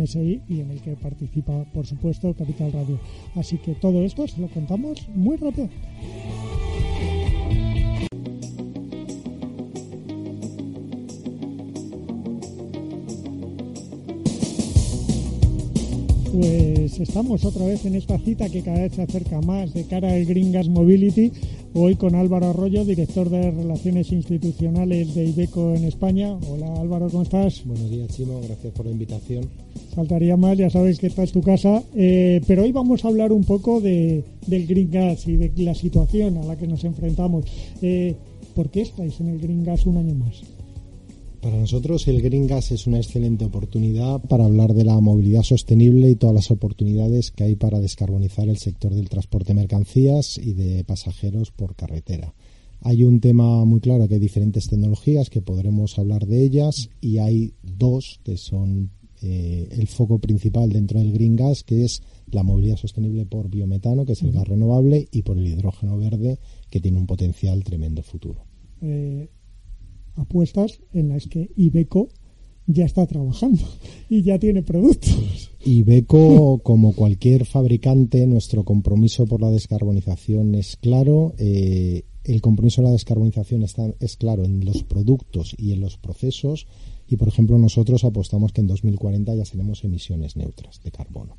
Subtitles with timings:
[0.00, 2.98] MSI y en el que participa, por supuesto, Capital Radio.
[3.34, 5.68] Así que todo esto se lo contamos muy rápido.
[16.32, 20.12] Pues estamos otra vez en esta cita que cada vez se acerca más de cara
[20.12, 21.32] al Green Gas Mobility.
[21.74, 26.36] Hoy con Álvaro Arroyo, director de Relaciones Institucionales de Ibeco en España.
[26.48, 27.62] Hola Álvaro, ¿cómo estás?
[27.64, 28.40] Buenos días, Chimo.
[28.46, 29.48] Gracias por la invitación.
[29.94, 31.82] Faltaría más, ya sabéis que esta es tu casa.
[31.94, 35.74] Eh, pero hoy vamos a hablar un poco de, del Green Gas y de la
[35.74, 37.44] situación a la que nos enfrentamos.
[37.80, 38.14] Eh,
[38.54, 40.42] ¿Por qué estáis en el Green Gas un año más?
[41.42, 46.08] Para nosotros el Green Gas es una excelente oportunidad para hablar de la movilidad sostenible
[46.08, 50.52] y todas las oportunidades que hay para descarbonizar el sector del transporte de mercancías y
[50.52, 52.32] de pasajeros por carretera.
[52.82, 57.18] Hay un tema muy claro que hay diferentes tecnologías que podremos hablar de ellas y
[57.18, 62.44] hay dos que son eh, el foco principal dentro del Green Gas, que es la
[62.44, 66.38] movilidad sostenible por biometano, que es el gas renovable, y por el hidrógeno verde,
[66.70, 68.44] que tiene un potencial tremendo futuro.
[68.80, 69.28] Eh,
[70.16, 72.08] apuestas en las que Ibeco
[72.66, 73.62] ya está trabajando
[74.08, 75.50] y ya tiene productos.
[75.64, 81.34] Ibeco, como cualquier fabricante, nuestro compromiso por la descarbonización es claro.
[81.38, 85.96] Eh, el compromiso de la descarbonización está, es claro en los productos y en los
[85.98, 86.66] procesos
[87.12, 91.36] y, por ejemplo, nosotros apostamos que en 2040 ya tenemos emisiones neutras de carbono.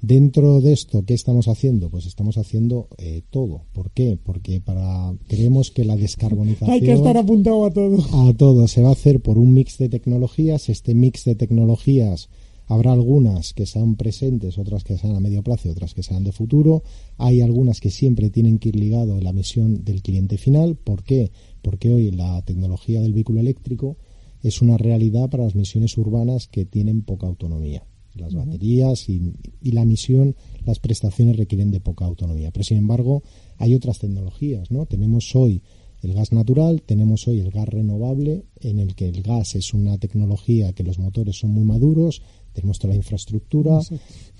[0.00, 1.90] Dentro de esto, ¿qué estamos haciendo?
[1.90, 3.64] Pues estamos haciendo eh, todo.
[3.72, 4.18] ¿Por qué?
[4.22, 6.70] Porque para creemos que la descarbonización...
[6.70, 8.28] Hay que estar apuntado a todo.
[8.28, 8.66] A todo.
[8.66, 10.70] Se va a hacer por un mix de tecnologías.
[10.70, 12.30] Este mix de tecnologías
[12.70, 16.22] Habrá algunas que sean presentes, otras que sean a medio plazo y otras que sean
[16.22, 16.84] de futuro.
[17.18, 20.76] Hay algunas que siempre tienen que ir ligado a la misión del cliente final.
[20.76, 21.32] ¿Por qué?
[21.62, 23.96] Porque hoy la tecnología del vehículo eléctrico
[24.42, 27.84] es una realidad para las misiones urbanas que tienen poca autonomía.
[28.14, 30.34] Las baterías y, la misión,
[30.66, 32.50] las prestaciones requieren de poca autonomía.
[32.50, 33.22] Pero sin embargo,
[33.56, 34.86] hay otras tecnologías, ¿no?
[34.86, 35.62] Tenemos hoy
[36.02, 39.98] el gas natural, tenemos hoy el gas renovable, en el que el gas es una
[39.98, 43.78] tecnología que los motores son muy maduros, tenemos toda la infraestructura,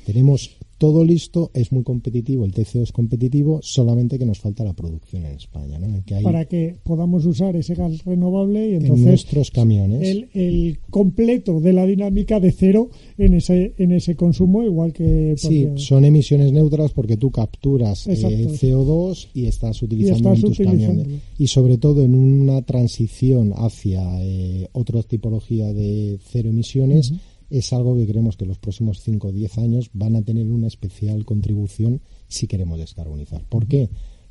[0.05, 4.73] tenemos todo listo, es muy competitivo, el TCO es competitivo, solamente que nos falta la
[4.73, 5.79] producción en España.
[5.79, 6.03] ¿no?
[6.07, 10.27] que Para que podamos usar ese gas renovable y entonces en nuestros camiones.
[10.33, 15.35] El, completo de la dinámica de cero en ese, en ese consumo, igual que...
[15.37, 21.07] Sí, son emisiones neutras porque tú capturas eh, CO2 y estás utilizando en tus camiones.
[21.39, 27.13] Y sobre todo en una transición hacia eh, otra tipología de cero emisiones
[27.51, 30.69] es algo que creemos que los próximos 5 o 10 años van a tener una
[30.69, 33.45] especial contribución si queremos descarbonizar.
[33.49, 33.91] ¿Por qué?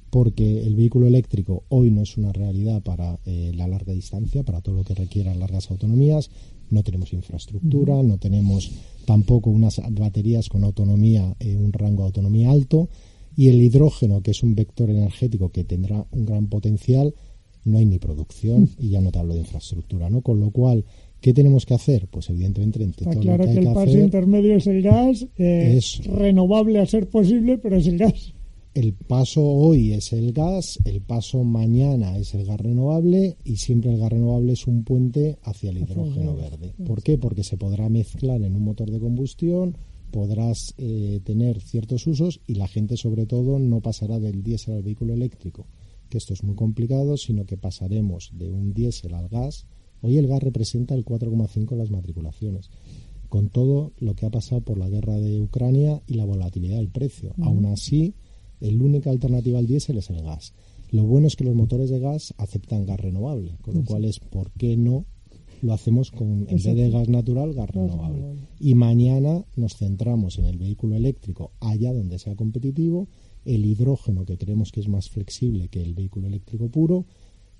[0.10, 4.62] Porque el vehículo eléctrico hoy no es una realidad para eh, la larga distancia, para
[4.62, 6.32] todo lo que requiera largas autonomías.
[6.72, 8.72] No tenemos infraestructura, no tenemos
[9.06, 12.90] tampoco unas baterías con autonomía, eh, un rango de autonomía alto.
[13.36, 17.14] Y el hidrógeno, que es un vector energético que tendrá un gran potencial,
[17.66, 20.22] no hay ni producción y ya no te hablo de infraestructura, ¿no?
[20.22, 20.86] Con lo cual,
[21.22, 22.08] ¿Qué tenemos que hacer?
[22.08, 26.80] Pues evidentemente entre Está claro que, el paso intermedio es el gas, eh, es renovable
[26.80, 28.34] a ser posible, pero es el gas.
[28.74, 33.92] El paso hoy es el gas, el paso mañana es el gas renovable y siempre
[33.92, 36.74] el gas renovable es un puente hacia el hidrógeno verde.
[36.86, 37.18] ¿Por qué?
[37.18, 39.76] Porque se podrá mezclar en un motor de combustión,
[40.12, 44.84] podrás eh, tener ciertos usos y la gente sobre todo no pasará del diésel al
[44.84, 45.66] vehículo eléctrico,
[46.08, 49.66] que esto es muy complicado, sino que pasaremos de un diésel al gas
[50.02, 52.70] Hoy el gas representa el 4,5 de las matriculaciones,
[53.28, 56.90] con todo lo que ha pasado por la guerra de Ucrania y la volatilidad del
[56.90, 57.34] precio.
[57.42, 58.16] Aún así,
[58.60, 60.54] la única alternativa al diésel es el gas.
[60.92, 64.20] Lo bueno es que los motores de gas aceptan gas renovable, con lo cual es
[64.20, 65.06] por qué no
[65.62, 68.38] lo hacemos con, en vez de gas natural, gas renovable.
[68.60, 73.08] Y mañana nos centramos en el vehículo eléctrico allá donde sea competitivo,
[73.46, 77.06] el hidrógeno que creemos que es más flexible que el vehículo eléctrico puro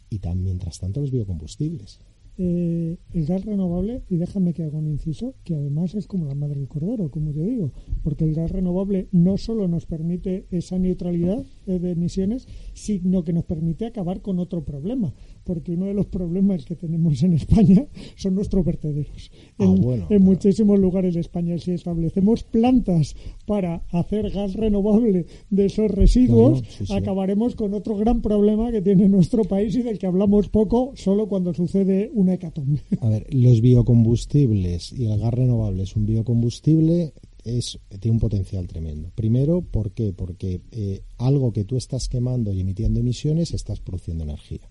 [0.10, 2.00] y también, mientras tanto, los biocombustibles.
[2.42, 6.36] Eh, el gas renovable, y déjame que haga un inciso, que además es como la
[6.36, 10.80] madre del cordero, como te digo, porque el gas renovable no solo nos permite esa
[10.80, 15.14] neutralidad eh, de emisiones, sino que nos permite acabar con otro problema,
[15.44, 19.32] porque uno de los problemas que tenemos en España son nuestros vertederos.
[19.60, 19.76] Ah,
[20.10, 23.16] en, muchísimos lugares de España, si establecemos plantas
[23.46, 29.44] para hacer gas renovable de esos residuos, acabaremos con otro gran problema que tiene nuestro
[29.44, 32.30] país y del que hablamos poco solo cuando sucede un
[33.02, 37.14] a ver, los biocombustibles y el gas renovable es un biocombustible
[37.44, 39.12] es, tiene un potencial tremendo.
[39.16, 40.14] Primero, ¿por qué?
[40.14, 44.70] Porque eh, algo que tú estás quemando y emitiendo emisiones, estás produciendo energía.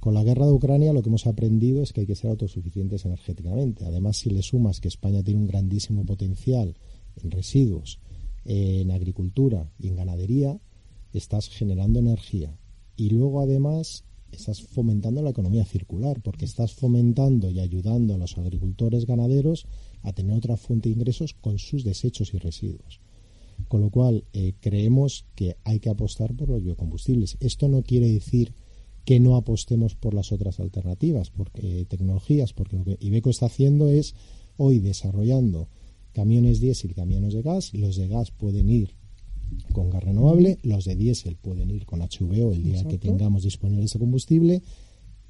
[0.00, 3.04] Con la guerra de Ucrania lo que hemos aprendido es que hay que ser autosuficientes
[3.04, 3.84] energéticamente.
[3.84, 6.74] Además, si le sumas que España tiene un grandísimo potencial
[7.22, 8.00] en residuos,
[8.46, 10.58] en agricultura y en ganadería,
[11.12, 12.56] estás generando energía.
[12.96, 18.38] Y luego, además, estás fomentando la economía circular, porque estás fomentando y ayudando a los
[18.38, 19.66] agricultores ganaderos
[20.02, 23.00] a tener otra fuente de ingresos con sus desechos y residuos.
[23.68, 27.36] Con lo cual, eh, creemos que hay que apostar por los biocombustibles.
[27.40, 28.54] Esto no quiere decir
[29.04, 33.88] que no apostemos por las otras alternativas, porque tecnologías, porque lo que Ibeco está haciendo
[33.88, 34.14] es
[34.56, 35.68] hoy desarrollando
[36.12, 37.72] camiones diésel y camiones de gas.
[37.74, 38.94] Los de gas pueden ir
[39.72, 43.84] con gas renovable, los de diésel pueden ir con HVO el día que tengamos disponible
[43.84, 44.62] ese combustible.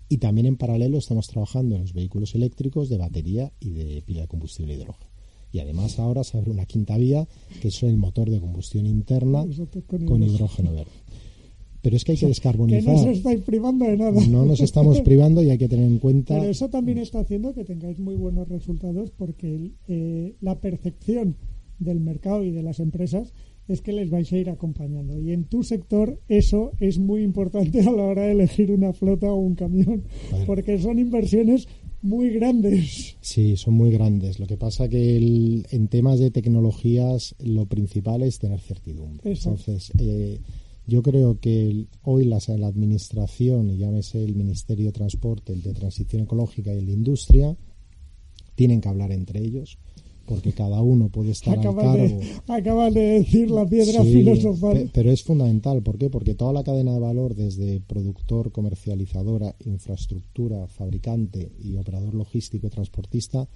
[0.08, 4.22] Y también en paralelo estamos trabajando en los vehículos eléctricos de batería y de pila
[4.22, 5.08] de combustible hidrógeno.
[5.52, 7.26] Y además ahora se abre una quinta vía,
[7.60, 9.44] que es el motor de combustión interna
[10.06, 10.90] con hidrógeno verde.
[11.82, 12.82] Pero es que hay que descarbonizar.
[12.82, 14.26] Que no os estáis privando de nada.
[14.26, 16.38] No nos estamos privando y hay que tener en cuenta.
[16.38, 21.36] Pero eso también está haciendo que tengáis muy buenos resultados porque eh, la percepción
[21.78, 23.32] del mercado y de las empresas
[23.66, 25.18] es que les vais a ir acompañando.
[25.18, 29.32] Y en tu sector eso es muy importante a la hora de elegir una flota
[29.32, 30.04] o un camión,
[30.46, 31.68] porque son inversiones
[32.02, 33.16] muy grandes.
[33.20, 34.40] Sí, son muy grandes.
[34.40, 39.32] Lo que pasa que en temas de tecnologías lo principal es tener certidumbre.
[39.32, 40.40] Entonces, eh,
[40.86, 45.72] yo creo que hoy la, la Administración, y llámese el Ministerio de Transporte, el de
[45.72, 47.56] Transición Ecológica y el de Industria,
[48.54, 49.78] tienen que hablar entre ellos
[50.30, 52.20] porque cada uno puede estar al cargo.
[52.46, 54.88] acabas de decir la piedra filosofal.
[54.94, 56.08] Pero es fundamental, ¿por qué?
[56.08, 62.70] Porque toda la cadena de valor, desde productor, comercializadora, infraestructura, fabricante y operador logístico y
[62.70, 63.48] transportista,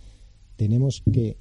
[0.57, 1.39] tenemos que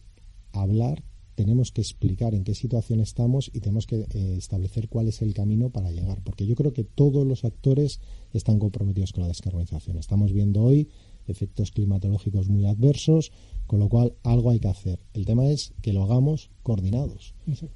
[0.51, 1.03] hablar
[1.35, 5.33] tenemos que explicar en qué situación estamos y tenemos que eh, establecer cuál es el
[5.33, 7.99] camino para llegar, porque yo creo que todos los actores
[8.33, 9.97] están comprometidos con la descarbonización.
[9.97, 10.89] Estamos viendo hoy
[11.27, 13.31] efectos climatológicos muy adversos,
[13.67, 14.99] con lo cual algo hay que hacer.
[15.13, 17.33] El tema es que lo hagamos coordinados,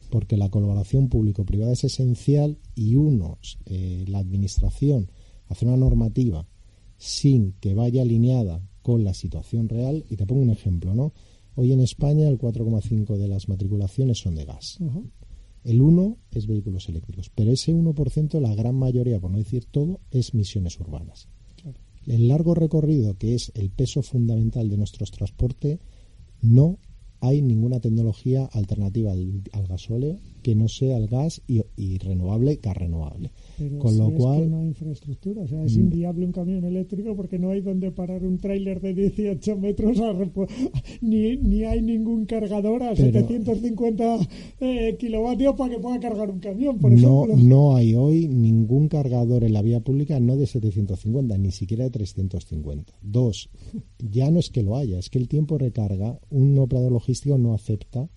[0.09, 5.09] porque la colaboración público-privada es esencial y unos, eh, la administración,
[5.47, 6.45] hace una normativa
[6.97, 11.13] sin que vaya alineada con la situación real, y te pongo un ejemplo, ¿no?
[11.59, 14.77] Hoy en España el 4,5% de las matriculaciones son de gas.
[15.63, 19.99] El 1 es vehículos eléctricos, pero ese 1%, la gran mayoría, por no decir todo,
[20.11, 21.27] es misiones urbanas.
[22.05, 25.79] El largo recorrido, que es el peso fundamental de nuestros transportes,
[26.43, 26.77] no
[27.21, 33.31] hay ninguna tecnología alternativa al, gasóleo que no sea el gas y, renovable, gas renovable.
[33.79, 34.49] Con lo cual.
[34.49, 35.81] no hay infraestructura, o sea, es mm.
[35.81, 39.97] inviable un camión eléctrico porque no hay donde parar un tráiler de 18 metros,
[41.01, 44.19] ni, ni hay ningún cargador a 750
[44.61, 49.43] eh, kilovatios para que pueda cargar un camión, por no, No hay hoy ningún cargador
[49.43, 52.93] en la vía pública, no de 750, ni siquiera de 350.
[53.01, 53.49] Dos,
[53.99, 57.53] ya no es que lo haya, es que el tiempo recarga, un operador logístico no
[57.53, 58.07] acepta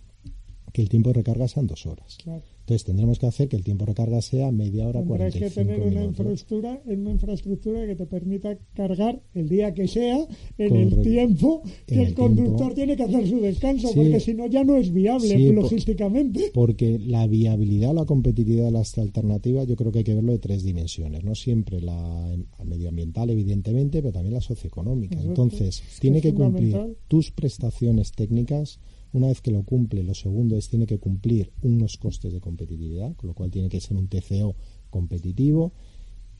[0.72, 2.18] que el tiempo de recarga sean dos horas.
[2.60, 5.80] Entonces tendremos que hacer que el tiempo de recarga sea media hora, Tendrás que tener
[5.80, 10.24] una infraestructura, una infraestructura que te permita cargar el día que sea,
[10.56, 14.62] en el tiempo que el, conductor tiene que hacer su descanso, porque si no ya
[14.62, 16.52] no es viable logísticamente.
[16.54, 20.32] porque la viabilidad o la competitividad de las alternativas yo creo que hay que verlo
[20.32, 25.20] de tres dimensiones, no siempre la medioambiental evidentemente, pero también la socioeconómica.
[25.20, 28.78] Entonces, tiene que cumplir tus prestaciones técnicas
[29.12, 33.14] una vez que lo cumple, lo segundo es tiene que cumplir unos costes de competitividad,
[33.16, 34.54] con lo cual tiene que ser un TCO
[34.90, 35.72] competitivo.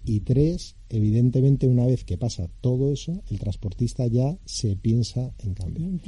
[0.05, 5.55] Y tres, evidentemente, una vez que pasa todo eso, el transportista ya se piensa en
[5.55, 6.01] cambio.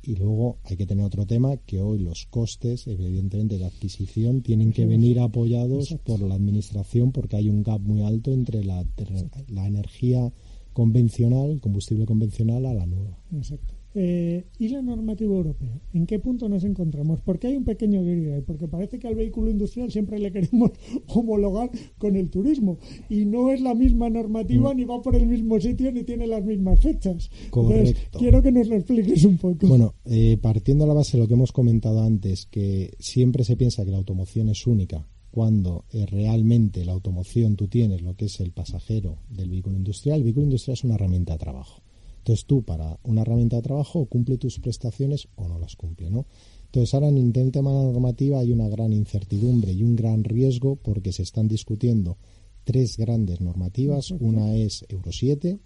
[0.00, 4.72] Y luego hay que tener otro tema, que hoy los costes, evidentemente, de adquisición tienen
[4.72, 8.86] que venir apoyados por la administración porque hay un gap muy alto entre la,
[9.48, 10.32] la energía
[10.72, 13.18] convencional, combustible convencional, a la nueva.
[13.32, 13.77] Exacto.
[13.94, 15.80] Eh, ¿Y la normativa europea?
[15.94, 17.20] ¿En qué punto nos encontramos?
[17.22, 20.72] Porque hay un pequeño gris porque parece que al vehículo industrial siempre le queremos
[21.08, 22.78] homologar con el turismo
[23.08, 24.76] y no es la misma normativa, mm.
[24.76, 27.30] ni va por el mismo sitio, ni tiene las mismas fechas.
[27.50, 28.18] Correcto.
[28.18, 29.66] quiero que nos lo expliques un poco.
[29.66, 33.56] Bueno, eh, partiendo a la base de lo que hemos comentado antes, que siempre se
[33.56, 38.26] piensa que la automoción es única, cuando eh, realmente la automoción tú tienes lo que
[38.26, 41.82] es el pasajero del vehículo industrial, el vehículo industrial es una herramienta de trabajo.
[42.28, 46.26] Entonces tú para una herramienta de trabajo cumple tus prestaciones o no las cumple, ¿no?
[46.66, 50.24] Entonces ahora en el tema de la normativa hay una gran incertidumbre y un gran
[50.24, 52.18] riesgo porque se están discutiendo
[52.64, 54.10] tres grandes normativas.
[54.10, 55.58] Una es Euro 7,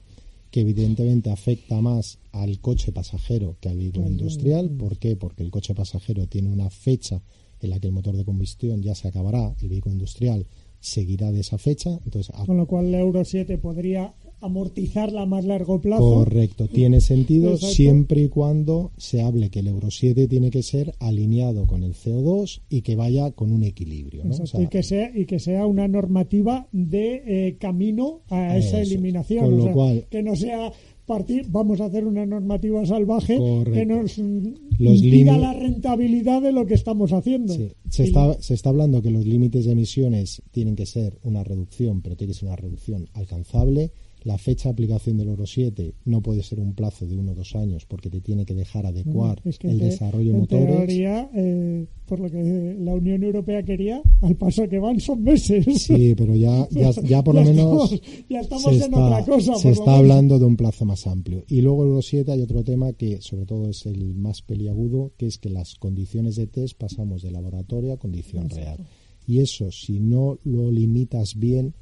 [0.52, 4.70] que evidentemente afecta más al coche pasajero que al vehículo industrial.
[4.70, 5.16] ¿Por qué?
[5.16, 7.20] Porque el coche pasajero tiene una fecha
[7.60, 10.46] en la que el motor de combustión ya se acabará, el vehículo industrial
[10.78, 11.90] seguirá de esa fecha.
[12.04, 16.02] Entonces, Con lo cual el Euro 7 podría amortizarla a más largo plazo.
[16.02, 20.94] Correcto, tiene sentido siempre y cuando se hable que el Euro 7 tiene que ser
[20.98, 24.24] alineado con el CO2 y que vaya con un equilibrio.
[24.58, 29.44] y, que sea, y que sea una normativa de eh, camino a esa eliminación.
[29.44, 30.72] Con lo cual, que no sea
[31.06, 33.38] partir, vamos a hacer una normativa salvaje
[33.72, 37.54] que nos los impida la rentabilidad de lo que estamos haciendo.
[37.88, 42.02] Se, está, se está hablando que los límites de emisiones tienen que ser una reducción,
[42.02, 43.92] pero tiene que ser una reducción alcanzable
[44.24, 47.34] la fecha de aplicación del Euro 7 no puede ser un plazo de uno o
[47.34, 50.66] dos años porque te tiene que dejar adecuar el desarrollo de motores.
[50.66, 55.64] Teoría, eh, por lo que la Unión Europea quería, al paso que van son meses.
[55.82, 56.68] Sí, pero ya,
[57.04, 59.54] ya, por lo menos ya estamos en otra cosa.
[59.56, 61.44] Se está hablando de un plazo más amplio.
[61.48, 65.12] Y luego el Euro 7 hay otro tema que sobre todo es el más peliagudo,
[65.16, 68.78] que es que las condiciones de test pasamos de laboratorio a condición real.
[69.26, 71.74] Y eso, si no lo limitas bien,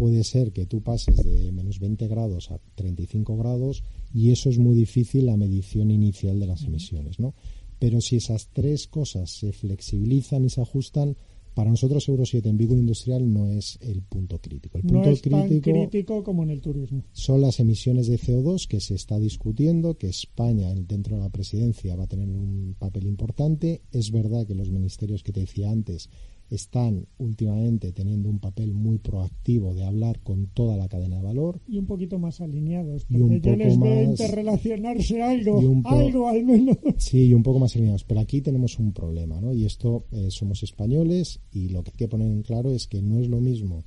[0.00, 4.58] puede ser que tú pases de menos 20 grados a 35 grados y eso es
[4.58, 7.34] muy difícil la medición inicial de las emisiones, ¿no?
[7.78, 11.18] Pero si esas tres cosas se flexibilizan y se ajustan,
[11.52, 14.78] para nosotros Euro 7 en vehículo industrial no es el punto crítico.
[14.78, 17.04] El punto no es crítico tan crítico como en el turismo.
[17.12, 21.94] Son las emisiones de CO2 que se está discutiendo, que España dentro de la presidencia
[21.94, 23.82] va a tener un papel importante.
[23.92, 26.08] Es verdad que los ministerios que te decía antes
[26.50, 31.60] están últimamente teniendo un papel muy proactivo de hablar con toda la cadena de valor.
[31.68, 36.44] Y un poquito más alineados, porque y un yo les veo interrelacionarse algo, algo al
[36.44, 36.76] menos.
[36.98, 38.04] Sí, y un poco más alineados.
[38.04, 39.52] Pero aquí tenemos un problema, ¿no?
[39.52, 43.00] Y esto eh, somos españoles y lo que hay que poner en claro es que
[43.00, 43.84] no es lo mismo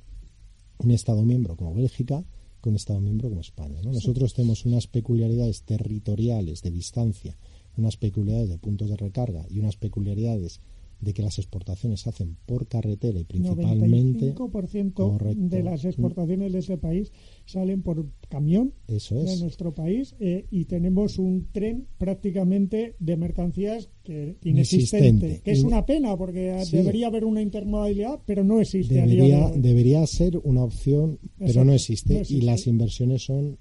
[0.78, 2.24] un Estado miembro como Bélgica
[2.62, 3.82] que un Estado miembro como España.
[3.82, 3.92] ¿no?
[3.92, 7.36] Nosotros tenemos unas peculiaridades territoriales de distancia,
[7.76, 10.62] unas peculiaridades de puntos de recarga y unas peculiaridades
[11.04, 16.58] de que las exportaciones se hacen por carretera y principalmente 95% de las exportaciones de
[16.58, 17.12] ese país
[17.44, 19.26] salen por camión Eso es.
[19.26, 25.62] de nuestro país eh, y tenemos un tren prácticamente de mercancías que inexistente, que es
[25.62, 31.18] una pena porque debería haber una intermodalidad pero no existe debería, debería ser una opción
[31.38, 32.42] pero no existe, no existe.
[32.42, 33.58] y las inversiones son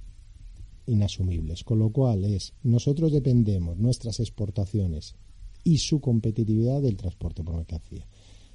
[0.86, 1.64] inasumibles.
[1.64, 5.16] Con lo cual es nosotros dependemos nuestras exportaciones
[5.63, 8.05] y su competitividad del transporte por mercancía.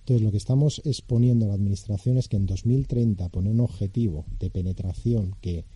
[0.00, 4.24] Entonces, lo que estamos exponiendo a la Administración es que en 2030 pone un objetivo
[4.38, 5.66] de penetración que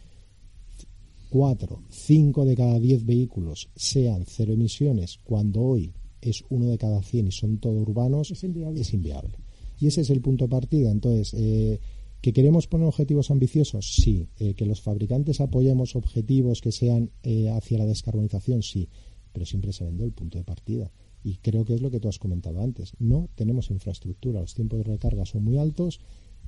[1.29, 7.03] 4, 5 de cada 10 vehículos sean cero emisiones, cuando hoy es uno de cada
[7.03, 8.81] 100 y son todos urbanos, es inviable.
[8.81, 9.37] Es inviable.
[9.79, 10.91] Y ese es el punto de partida.
[10.91, 11.81] Entonces, eh,
[12.21, 13.95] ¿que queremos poner objetivos ambiciosos?
[13.97, 14.29] Sí.
[14.39, 18.63] Eh, ¿Que los fabricantes apoyemos objetivos que sean eh, hacia la descarbonización?
[18.63, 18.89] Sí.
[19.33, 20.91] Pero siempre sabiendo el punto de partida.
[21.25, 22.95] Y creo que es lo que tú has comentado antes.
[22.99, 26.01] No tenemos infraestructura, los tiempos de recarga son muy altos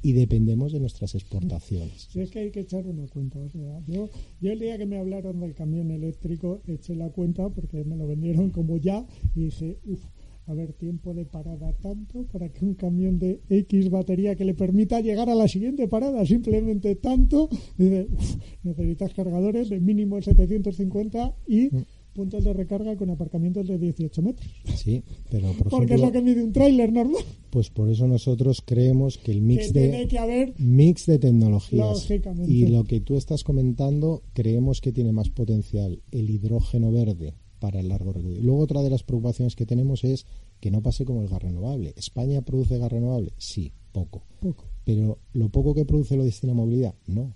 [0.04, 2.08] y dependemos de nuestras exportaciones.
[2.10, 3.38] Sí, es que hay que echar una cuenta.
[3.38, 7.48] O sea, yo, yo el día que me hablaron del camión eléctrico eché la cuenta
[7.48, 10.04] porque me lo vendieron como ya y dije, uff,
[10.46, 14.52] a ver, tiempo de parada tanto para que un camión de X batería que le
[14.52, 21.34] permita llegar a la siguiente parada, simplemente tanto, dice, uff, necesitas cargadores de mínimo 750
[21.48, 21.70] y...
[22.14, 24.49] Puntos de recarga con aparcamientos de 18 metros.
[24.76, 27.25] Sí, pero por Porque es lo que mide un tráiler normal.
[27.50, 32.09] Pues por eso nosotros creemos que el mix de que haber, mix de tecnologías
[32.47, 37.80] y lo que tú estás comentando creemos que tiene más potencial el hidrógeno verde para
[37.80, 38.42] el largo recorrido.
[38.42, 40.26] Luego otra de las preocupaciones que tenemos es
[40.61, 41.94] que no pase como el gas renovable.
[41.97, 43.33] ¿España produce gas renovable?
[43.38, 44.23] Sí, poco.
[44.40, 44.66] Poco.
[44.85, 47.35] Pero lo poco que produce lo destina a movilidad, no.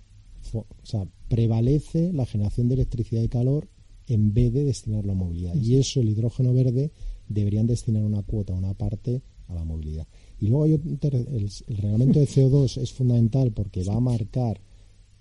[0.53, 3.67] O sea, prevalece la generación de electricidad y calor
[4.09, 5.55] en vez de destinarlo a movilidad.
[5.55, 6.91] Y eso, el hidrógeno verde,
[7.27, 10.07] deberían destinar una cuota, una parte a la movilidad.
[10.39, 14.59] Y luego hay el, reglamento de CO2 es fundamental porque va a marcar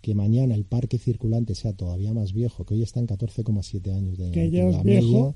[0.01, 4.17] que mañana el parque circulante sea todavía más viejo, que hoy está en 14,7 años
[4.17, 5.35] de, que la media,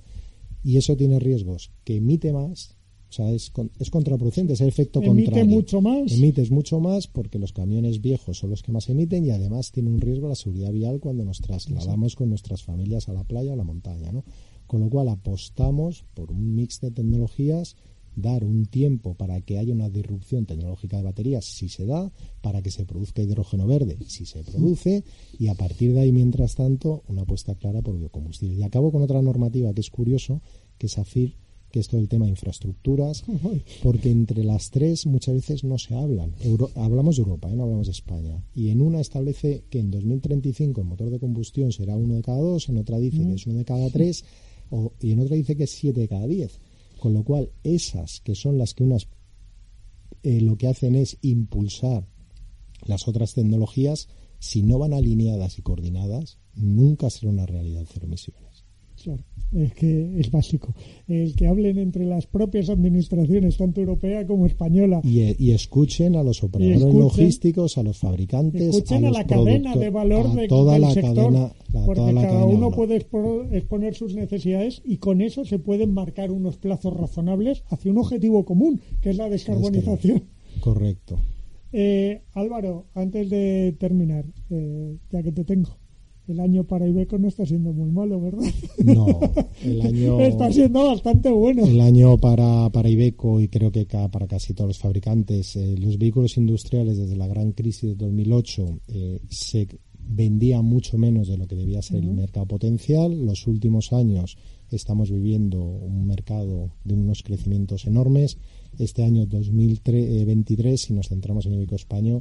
[0.64, 2.76] y eso tiene riesgos, que emite más,
[3.12, 5.54] o sea, es, es contraproducente, es el efecto Emite contrario.
[5.54, 6.10] mucho más.
[6.10, 9.90] Emites mucho más porque los camiones viejos son los que más emiten y además tiene
[9.90, 13.52] un riesgo la seguridad vial cuando nos trasladamos con nuestras familias a la playa o
[13.52, 14.24] a la montaña, ¿no?
[14.66, 17.76] Con lo cual apostamos por un mix de tecnologías
[18.16, 22.62] dar un tiempo para que haya una disrupción tecnológica de baterías, si se da, para
[22.62, 25.04] que se produzca hidrógeno verde, si se produce,
[25.38, 28.56] y a partir de ahí, mientras tanto, una apuesta clara por biocombustible.
[28.56, 30.40] Y acabo con otra normativa que es curioso,
[30.78, 31.36] que es AFIR,
[31.72, 33.24] que es todo el tema de infraestructuras,
[33.82, 36.34] porque entre las tres muchas veces no se hablan.
[36.76, 37.56] hablamos de Europa, ¿eh?
[37.56, 38.44] no hablamos de España.
[38.54, 42.38] Y en una establece que en 2035 el motor de combustión será uno de cada
[42.38, 44.24] dos, en otra dice que es uno de cada tres,
[44.70, 46.60] o, y en otra dice que es siete de cada diez.
[47.00, 49.08] Con lo cual, esas que son las que unas
[50.22, 52.06] eh, lo que hacen es impulsar
[52.86, 58.51] las otras tecnologías, si no van alineadas y coordinadas, nunca será una realidad cero emisiones.
[59.02, 60.74] Claro, es que es básico.
[61.08, 65.00] El que hablen entre las propias administraciones, tanto europea como española.
[65.04, 68.62] Y, escuchen a los operadores logísticos, a los fabricantes.
[68.62, 71.52] Escuchen a, la cadena de valor de, toda del la sector, cadena,
[71.84, 76.94] porque cada uno puede exponer sus necesidades y con eso se pueden marcar unos plazos
[76.94, 80.24] razonables hacia un objetivo común, que es la descarbonización.
[80.60, 81.18] Correcto.
[81.72, 85.78] Eh, Álvaro, antes de terminar, eh, ya que te tengo,
[86.28, 88.48] el año para Ibeco no está siendo muy malo, ¿verdad?
[88.84, 89.06] No,
[89.62, 90.20] el año...
[90.20, 91.66] está siendo bastante bueno.
[91.66, 95.98] El año para, para Ibeco y creo que para casi todos los fabricantes, eh, los
[95.98, 101.46] vehículos industriales desde la gran crisis de 2008 eh, se vendía mucho menos de lo
[101.46, 103.24] que debía ser el mercado potencial.
[103.24, 104.36] Los últimos años
[104.70, 108.38] estamos viviendo un mercado de unos crecimientos enormes.
[108.78, 112.14] Este año 2023, si nos centramos en Ibeco España,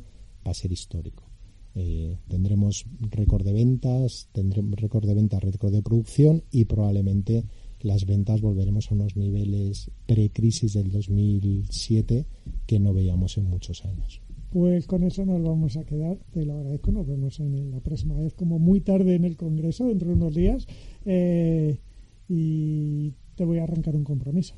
[0.46, 1.31] va a ser histórico.
[1.74, 7.46] Eh, tendremos récord de ventas, tendremos récord de ventas, récord de producción y probablemente
[7.82, 12.26] las ventas volveremos a unos niveles pre-crisis del 2007
[12.68, 14.22] que no veíamos en muchos años.
[14.52, 16.18] Pues con eso nos vamos a quedar.
[16.34, 16.92] Te lo agradezco.
[16.92, 20.36] Nos vemos en la próxima vez, como muy tarde en el Congreso, dentro de unos
[20.36, 20.68] días.
[21.06, 21.80] Eh,
[22.28, 24.56] y te voy a arrancar un compromiso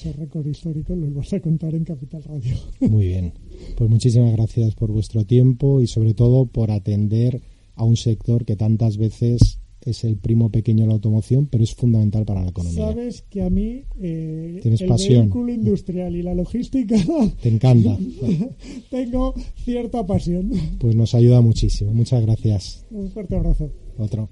[0.00, 2.56] ese récord histórico lo vas a contar en Capital Radio.
[2.80, 3.32] Muy bien.
[3.76, 7.42] Pues muchísimas gracias por vuestro tiempo y sobre todo por atender
[7.74, 11.74] a un sector que tantas veces es el primo pequeño de la automoción, pero es
[11.74, 12.86] fundamental para la economía.
[12.86, 16.96] Sabes que a mí eh, el vehículo industrial y la logística
[17.42, 17.98] te encanta.
[18.90, 20.50] tengo cierta pasión.
[20.78, 21.92] Pues nos ayuda muchísimo.
[21.92, 22.86] Muchas gracias.
[22.90, 23.70] Un fuerte abrazo.
[23.98, 24.30] Otro.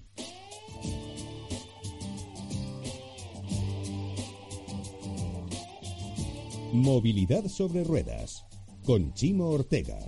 [6.73, 8.45] Movilidad sobre ruedas
[8.85, 9.99] con Chimo Ortega.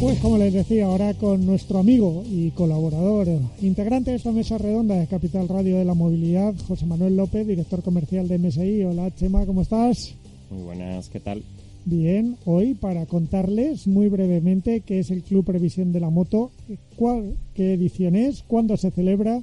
[0.00, 3.28] Pues como les decía, ahora con nuestro amigo y colaborador,
[3.60, 7.82] integrante de esta mesa redonda de Capital Radio de la Movilidad, José Manuel López, director
[7.82, 8.84] comercial de MSI.
[8.84, 10.14] Hola Chema, ¿cómo estás?
[10.50, 11.42] Muy buenas, ¿qué tal?
[11.84, 16.52] Bien, hoy para contarles muy brevemente qué es el Club Previsión de la Moto,
[16.96, 19.42] cuál, qué edición es, cuándo se celebra,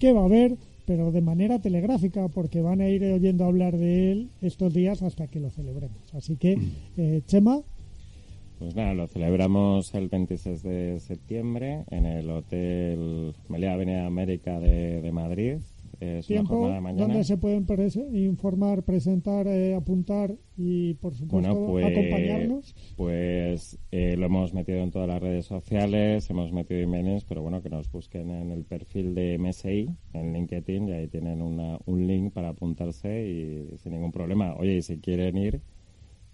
[0.00, 0.56] qué va a haber
[0.88, 5.26] pero de manera telegráfica, porque van a ir oyendo hablar de él estos días hasta
[5.26, 5.98] que lo celebremos.
[6.14, 6.72] Así que, mm.
[6.96, 7.60] eh, Chema.
[8.58, 15.02] Pues nada, lo celebramos el 26 de septiembre en el Hotel Meliá Avenida América de,
[15.02, 15.58] de Madrid,
[16.26, 17.66] tiempo donde se pueden
[18.12, 22.74] informar, presentar, eh, apuntar y por supuesto pues, acompañarnos.
[22.96, 27.62] Pues eh, lo hemos metido en todas las redes sociales, hemos metido emails, pero bueno,
[27.62, 32.06] que nos busquen en el perfil de MSI, en LinkedIn, y ahí tienen una, un
[32.06, 34.54] link para apuntarse y sin ningún problema.
[34.54, 35.60] Oye, y si quieren ir,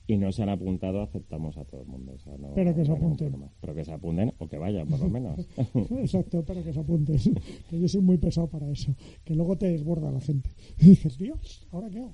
[0.06, 2.14] y no se han apuntado, aceptamos a todo el mundo.
[2.54, 3.34] pero que se apunten.
[3.60, 5.48] Pero que se apunten o que vayan, por lo menos.
[5.74, 7.16] Exacto, pero que se apunten.
[7.70, 8.94] que yo soy muy pesado para eso.
[9.24, 10.50] Que luego te desborda la gente.
[10.78, 12.12] Y dices, Dios, ¿ahora qué hago?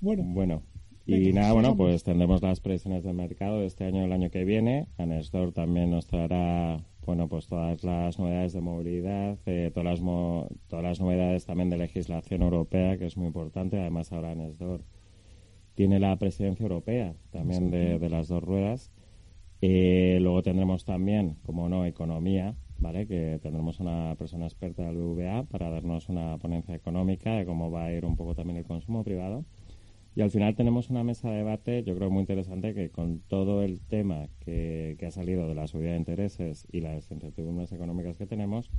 [0.00, 0.24] bueno.
[0.26, 0.62] Bueno.
[1.06, 4.30] Y nada, bueno, pues tendremos las presiones del mercado de este año y el año
[4.30, 4.86] que viene.
[4.96, 10.84] Anestor también nos traerá, bueno, pues todas las novedades de movilidad, eh, todas, las todas
[10.84, 13.80] las novedades también de legislación europea, que es muy importante.
[13.80, 14.84] Además, ahora Anestor
[15.80, 18.92] tiene la presidencia europea también de, las dos ruedas.
[19.62, 23.06] Eh, luego tendremos también, como no, economía, ¿vale?
[23.06, 27.86] Que tendremos una persona experta del BVA para darnos una ponencia económica de cómo va
[27.86, 29.46] a ir un poco también el consumo privado.
[30.14, 33.62] Y al final tenemos una mesa de debate, yo creo muy interesante, que con todo
[33.62, 38.18] el tema que, que ha salido de la subida de intereses y las incertidumbres económicas
[38.18, 38.70] que tenemos,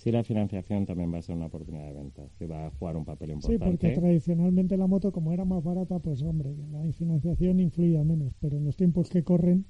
[0.00, 2.96] si la financiación también va a ser una oportunidad de venta, si va a jugar
[2.96, 3.66] un papel importante.
[3.66, 8.32] Sí, porque tradicionalmente la moto, como era más barata, pues hombre, la financiación influía menos,
[8.40, 9.66] pero en los tiempos que corren,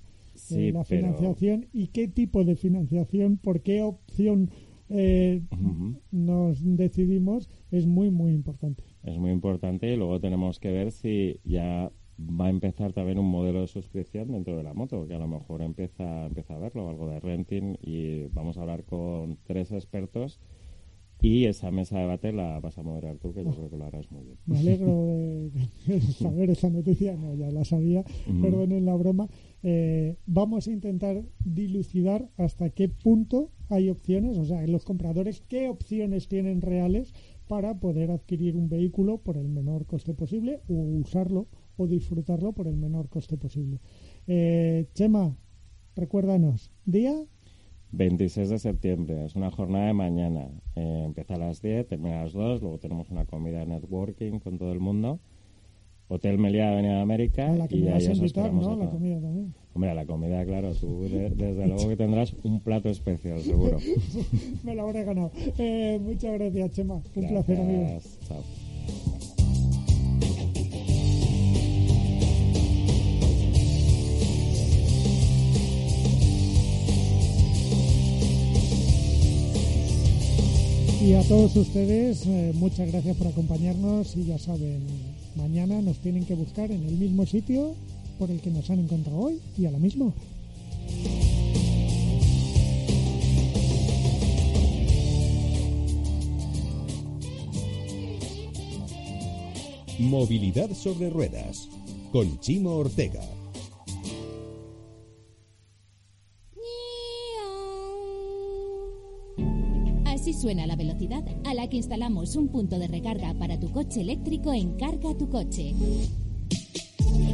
[0.53, 4.51] eh, la financiación y qué tipo de financiación, por qué opción
[4.89, 5.43] eh,
[6.13, 8.85] nos decidimos, es muy, muy importante.
[9.03, 13.29] Es muy importante y luego tenemos que ver si ya va a empezar también un
[13.29, 16.89] modelo de suscripción dentro de la moto, que a lo mejor empieza, empieza a verlo,
[16.89, 20.41] algo de renting, y vamos a hablar con tres expertos.
[21.23, 23.85] Y esa mesa de debate la vas a moderar tú, que yo creo que lo
[23.85, 24.39] harás muy bien.
[24.47, 25.51] Me alegro
[25.87, 28.05] de, saber esa noticia, no, ya la sabía,
[28.41, 29.29] perdonen la broma.
[29.63, 35.69] Eh, vamos a intentar dilucidar hasta qué punto hay opciones, o sea, los compradores, qué
[35.69, 37.13] opciones tienen reales
[37.49, 41.49] para poder adquirir un vehículo por el menor coste posible o usarlo
[41.81, 43.81] o disfrutarlo por el menor coste posible.
[44.27, 45.35] Eh, Chema,
[45.97, 47.15] recuérdanos, día
[47.93, 50.49] 26 de septiembre, es una jornada de mañana.
[50.77, 54.59] Eh, empieza a las 10, termina a las 2, luego tenemos una comida networking con
[54.59, 55.21] todo el mundo.
[56.13, 57.51] Hotel Meliá, Avenida de América.
[57.53, 58.73] A la que y me vas a invitar, ¿no?
[58.73, 59.55] a La comida también.
[59.75, 63.79] Hombre, a la comida, claro, tú de- desde luego que tendrás un plato especial, seguro.
[64.65, 65.31] Me lo habré ganado.
[65.57, 66.95] Eh, muchas gracias, Chema.
[67.15, 67.81] Un placer, amigo.
[67.83, 69.20] Gracias, Chao.
[81.11, 84.87] Y a todos ustedes, eh, muchas gracias por acompañarnos y ya saben,
[85.35, 87.75] mañana nos tienen que buscar en el mismo sitio
[88.17, 90.13] por el que nos han encontrado hoy y a la misma.
[99.99, 101.69] Movilidad sobre ruedas.
[102.13, 103.40] Con Chimo Ortega.
[110.41, 114.55] Suena la velocidad a la que instalamos un punto de recarga para tu coche eléctrico
[114.55, 115.75] en Carga tu Coche.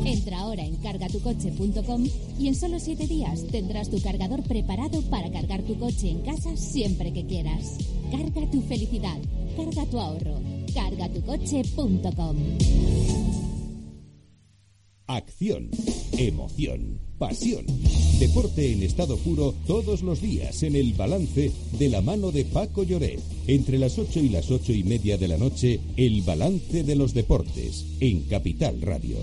[0.05, 2.05] Entra ahora en cargatucoche.com
[2.41, 6.57] y en solo 7 días tendrás tu cargador preparado para cargar tu coche en casa
[6.57, 7.79] siempre que quieras.
[8.11, 9.19] Carga tu felicidad,
[9.57, 10.41] carga tu ahorro.
[10.75, 12.37] cargatucoche.com.
[15.07, 15.71] Acción,
[16.19, 17.67] emoción, pasión.
[18.19, 22.83] Deporte en estado puro todos los días en el balance de la mano de Paco
[22.83, 23.21] Lloret.
[23.47, 27.13] Entre las 8 y las ocho y media de la noche, el balance de los
[27.15, 29.17] deportes en Capital Radio.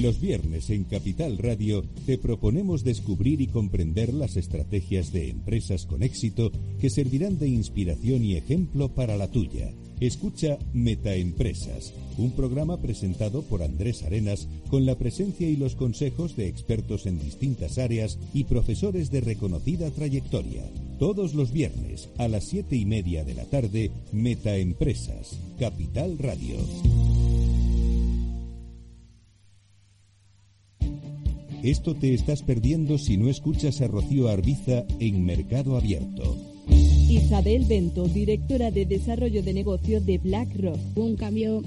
[0.00, 6.02] Los viernes en Capital Radio te proponemos descubrir y comprender las estrategias de empresas con
[6.02, 9.72] éxito que servirán de inspiración y ejemplo para la tuya.
[10.00, 16.48] Escucha Metaempresas, un programa presentado por Andrés Arenas con la presencia y los consejos de
[16.48, 20.64] expertos en distintas áreas y profesores de reconocida trayectoria.
[20.98, 26.56] Todos los viernes a las siete y media de la tarde, Metaempresas, Capital Radio.
[31.62, 36.55] Esto te estás perdiendo si no escuchas a Rocío Arbiza en Mercado Abierto.
[37.08, 40.78] Isabel Bento, directora de Desarrollo de Negocio de BlackRock.
[40.96, 41.62] Hubo un cambio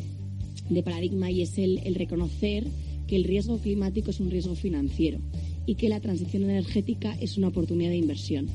[0.69, 2.67] de paradigma y es el, el reconocer
[3.07, 5.19] que el riesgo climático es un riesgo financiero
[5.65, 8.47] y que la transición energética es una oportunidad de inversión.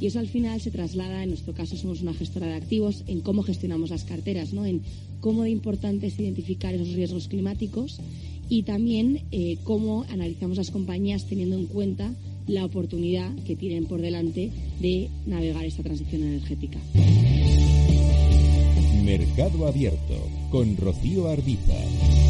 [0.00, 3.20] Y eso al final se traslada, en nuestro caso somos una gestora de activos, en
[3.20, 4.64] cómo gestionamos las carteras, ¿no?
[4.64, 4.80] en
[5.20, 8.00] cómo de importante es identificar esos riesgos climáticos
[8.48, 12.14] y también eh, cómo analizamos las compañías teniendo en cuenta
[12.46, 14.50] la oportunidad que tienen por delante
[14.80, 16.78] de navegar esta transición energética.
[19.04, 22.29] Mercado Abierto con Rocío Arbiza.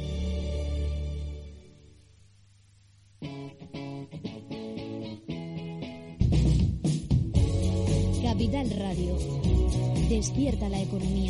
[10.91, 11.20] Economía.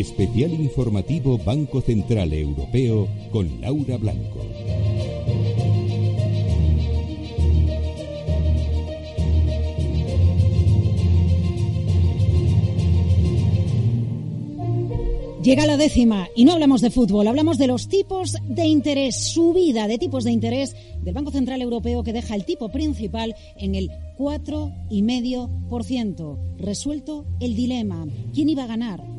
[0.00, 4.40] Especial informativo Banco Central Europeo con Laura Blanco.
[15.44, 19.86] Llega la décima y no hablamos de fútbol, hablamos de los tipos de interés, subida
[19.86, 23.92] de tipos de interés del Banco Central Europeo que deja el tipo principal en el
[24.18, 26.56] 4,5%.
[26.56, 28.08] Resuelto el dilema.
[28.32, 29.13] ¿Quién iba a ganar?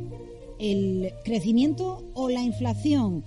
[0.66, 3.24] ¿El crecimiento o la inflación?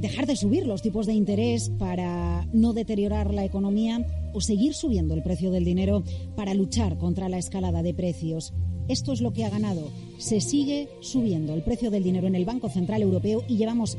[0.00, 5.12] ¿Dejar de subir los tipos de interés para no deteriorar la economía o seguir subiendo
[5.12, 6.02] el precio del dinero
[6.34, 8.54] para luchar contra la escalada de precios?
[8.88, 9.90] Esto es lo que ha ganado.
[10.16, 13.98] Se sigue subiendo el precio del dinero en el Banco Central Europeo y llevamos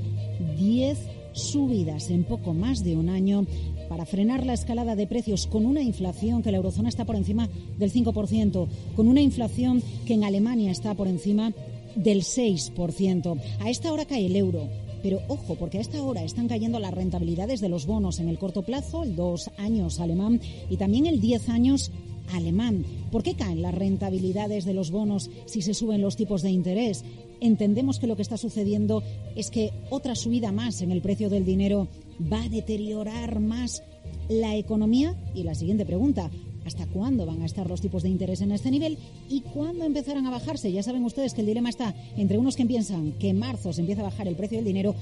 [0.57, 0.97] 10
[1.33, 3.45] subidas en poco más de un año
[3.87, 7.49] para frenar la escalada de precios con una inflación que la eurozona está por encima
[7.77, 11.53] del 5%, con una inflación que en Alemania está por encima
[11.95, 13.39] del 6%.
[13.59, 14.69] A esta hora cae el euro
[15.01, 18.39] Pero ojo, porque a esta hora están cayendo las rentabilidades de los bonos en el
[18.39, 21.91] corto plazo, el dos años alemán y también el 10 años
[22.31, 22.85] alemán.
[23.11, 27.03] ¿Por qué caen las rentabilidades de los bonos si se suben los tipos de interés?
[27.41, 29.03] Entendemos que lo que está sucediendo
[29.35, 31.89] es que otra subida más en el precio del dinero
[32.31, 33.83] va a deteriorar más
[34.29, 35.15] la economía.
[35.35, 36.31] Y la siguiente pregunta,
[36.65, 38.97] ¿Hasta cuándo van a estar los tipos de interés en este nivel
[39.29, 40.71] y cuándo empezarán a bajarse?
[40.71, 43.81] Ya saben ustedes que el dilema está entre unos que piensan que en marzo se
[43.81, 44.95] empieza a bajar el precio del dinero,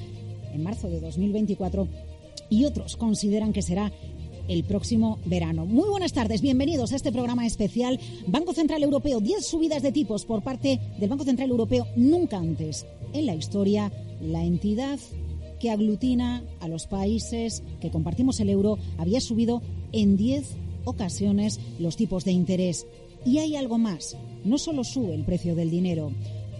[0.53, 1.87] en marzo de 2024,
[2.49, 3.91] y otros consideran que será
[4.47, 5.65] el próximo verano.
[5.65, 7.99] Muy buenas tardes, bienvenidos a este programa especial.
[8.27, 12.85] Banco Central Europeo, 10 subidas de tipos por parte del Banco Central Europeo, nunca antes
[13.13, 14.99] en la historia, la entidad
[15.59, 21.95] que aglutina a los países que compartimos el euro había subido en 10 ocasiones los
[21.95, 22.87] tipos de interés.
[23.25, 26.11] Y hay algo más, no solo sube el precio del dinero.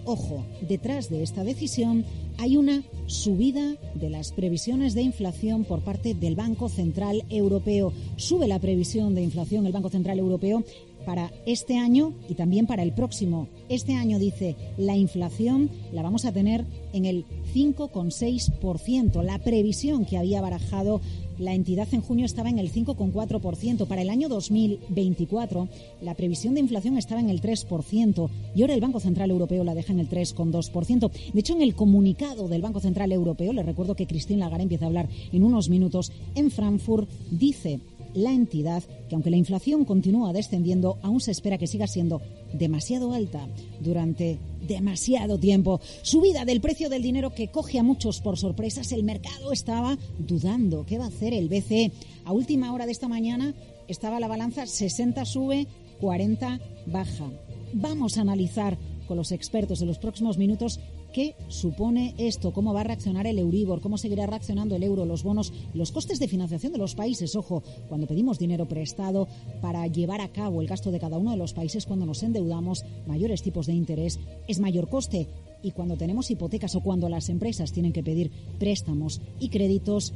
[0.04, 2.04] Ojo, detrás de esta decisión
[2.38, 7.92] hay una subida de las previsiones de inflación por parte del Banco Central Europeo.
[8.16, 10.64] Sube la previsión de inflación el Banco Central Europeo
[11.06, 13.48] para este año y también para el próximo.
[13.68, 19.22] Este año dice la inflación la vamos a tener en el 5,6%.
[19.22, 21.00] La previsión que había barajado
[21.42, 23.86] la entidad en junio estaba en el 5,4%.
[23.86, 25.68] Para el año 2024,
[26.00, 29.74] la previsión de inflación estaba en el 3% y ahora el Banco Central Europeo la
[29.74, 31.10] deja en el 3,2%.
[31.32, 34.84] De hecho, en el comunicado del Banco Central Europeo, les recuerdo que Christine Lagarde empieza
[34.84, 37.80] a hablar en unos minutos, en Frankfurt dice
[38.14, 42.20] la entidad que aunque la inflación continúa descendiendo, aún se espera que siga siendo
[42.52, 43.48] demasiado alta
[43.80, 45.80] durante demasiado tiempo.
[46.02, 48.92] Subida del precio del dinero que coge a muchos por sorpresas.
[48.92, 51.92] El mercado estaba dudando qué va a hacer el BCE.
[52.24, 53.54] A última hora de esta mañana
[53.88, 55.66] estaba la balanza 60 sube,
[56.00, 57.30] 40 baja.
[57.72, 60.80] Vamos a analizar con los expertos en los próximos minutos
[61.12, 62.52] ¿Qué supone esto?
[62.52, 63.82] ¿Cómo va a reaccionar el Euribor?
[63.82, 67.36] ¿Cómo seguirá reaccionando el euro, los bonos, los costes de financiación de los países?
[67.36, 69.28] Ojo, cuando pedimos dinero prestado
[69.60, 72.84] para llevar a cabo el gasto de cada uno de los países, cuando nos endeudamos,
[73.06, 75.28] mayores tipos de interés, es mayor coste.
[75.62, 80.14] Y cuando tenemos hipotecas o cuando las empresas tienen que pedir préstamos y créditos,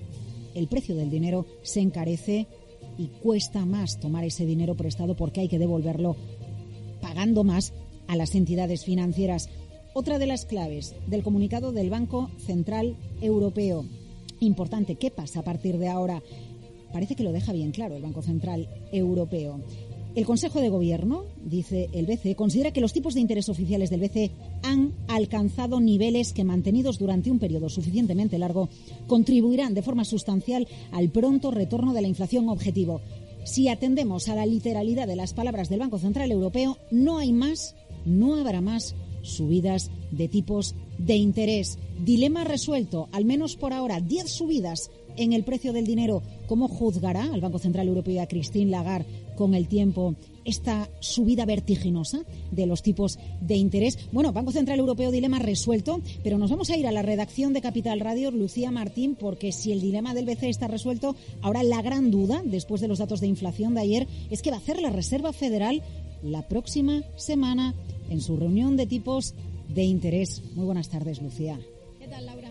[0.55, 2.47] el precio del dinero se encarece
[2.97, 6.17] y cuesta más tomar ese dinero prestado porque hay que devolverlo
[7.03, 7.75] pagando más
[8.07, 9.51] a las entidades financieras.
[9.99, 13.87] Otra de las claves del comunicado del Banco Central Europeo.
[14.41, 16.23] Importante, ¿qué pasa a partir de ahora?
[16.93, 19.59] Parece que lo deja bien claro el Banco Central Europeo.
[20.15, 24.01] El Consejo de Gobierno, dice el BCE, considera que los tipos de interés oficiales del
[24.01, 24.33] BCE
[24.65, 28.69] han alcanzado niveles que, mantenidos durante un periodo suficientemente largo,
[29.07, 33.01] contribuirán de forma sustancial al pronto retorno de la inflación objetivo.
[33.47, 37.75] Si atendemos a la literalidad de las palabras del Banco Central Europeo, no hay más,
[38.05, 38.95] no habrá más
[39.27, 41.79] subidas de tipos de interés.
[42.05, 46.23] Dilema resuelto, al menos por ahora, 10 subidas en el precio del dinero.
[46.47, 52.21] ¿Cómo juzgará al Banco Central Europeo a Christine Lagarde con el tiempo esta subida vertiginosa
[52.53, 53.99] de los tipos de interés?
[54.13, 57.61] Bueno, Banco Central Europeo dilema resuelto, pero nos vamos a ir a la redacción de
[57.61, 62.11] Capital Radio, Lucía Martín, porque si el dilema del BCE está resuelto, ahora la gran
[62.11, 64.91] duda, después de los datos de inflación de ayer, es que va a hacer la
[64.91, 65.83] Reserva Federal
[66.23, 67.75] la próxima semana
[68.11, 69.35] en su reunión de tipos
[69.69, 70.43] de interés.
[70.55, 71.59] Muy buenas tardes, Lucía.
[71.99, 72.46] ¿Qué tal, Laura?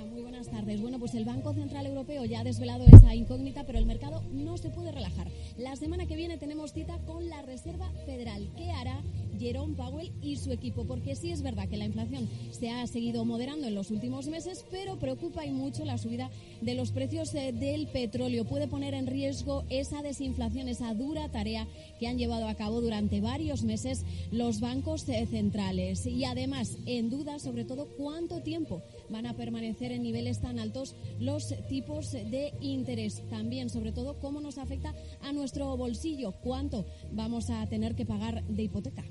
[0.64, 4.58] Bueno, pues el Banco Central Europeo ya ha desvelado esa incógnita, pero el mercado no
[4.58, 5.28] se puede relajar.
[5.58, 8.48] La semana que viene tenemos cita con la Reserva Federal.
[8.56, 9.04] ¿Qué hará
[9.40, 13.26] Jerome Powell y su equipo, porque sí es verdad que la inflación se ha seguido
[13.26, 16.30] moderando en los últimos meses, pero preocupa y mucho la subida
[16.62, 18.46] de los precios eh, del petróleo.
[18.46, 21.68] Puede poner en riesgo esa desinflación, esa dura tarea
[22.00, 26.06] que han llevado a cabo durante varios meses los bancos eh, centrales.
[26.06, 30.96] Y además, en duda sobre todo cuánto tiempo van a permanecer en niveles tan altos
[31.20, 33.22] los tipos de interés.
[33.30, 38.44] También, sobre todo, cómo nos afecta a nuestro bolsillo, cuánto vamos a tener que pagar
[38.46, 39.04] de hipoteca.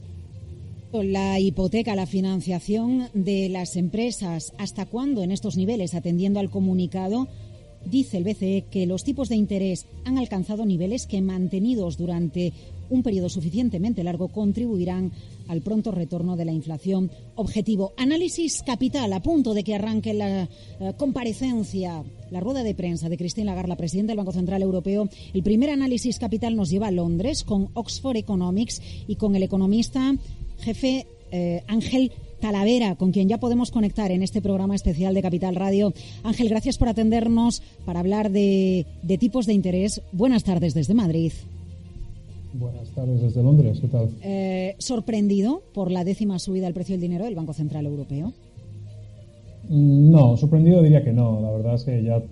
[0.92, 5.94] La hipoteca, la financiación de las empresas, ¿hasta cuándo en estos niveles?
[5.94, 7.26] Atendiendo al comunicado,
[7.84, 12.52] dice el BCE que los tipos de interés han alcanzado niveles que, mantenidos durante
[12.90, 15.12] un periodo suficientemente largo, contribuirán
[15.48, 17.92] al pronto retorno de la inflación objetivo.
[17.96, 20.48] Análisis capital, a punto de que arranque la eh,
[20.96, 25.08] comparecencia, la rueda de prensa de Christine Lagarde, la presidenta del Banco Central Europeo.
[25.32, 30.14] El primer análisis capital nos lleva a Londres con Oxford Economics y con el economista
[30.60, 35.54] jefe eh, Ángel Talavera, con quien ya podemos conectar en este programa especial de Capital
[35.54, 35.94] Radio.
[36.22, 38.84] Ángel, gracias por atendernos para hablar de,
[39.18, 40.02] tipos de interés.
[40.12, 41.32] Buenas tardes desde Madrid.
[42.54, 44.10] Buenas tardes desde Londres, ¿qué tal?
[44.22, 48.32] Eh, ¿Sorprendido por la décima subida del precio del dinero del Banco Central Europeo?
[49.68, 51.40] Mm, no, sorprendido diría que no.
[51.40, 52.22] La verdad es que ya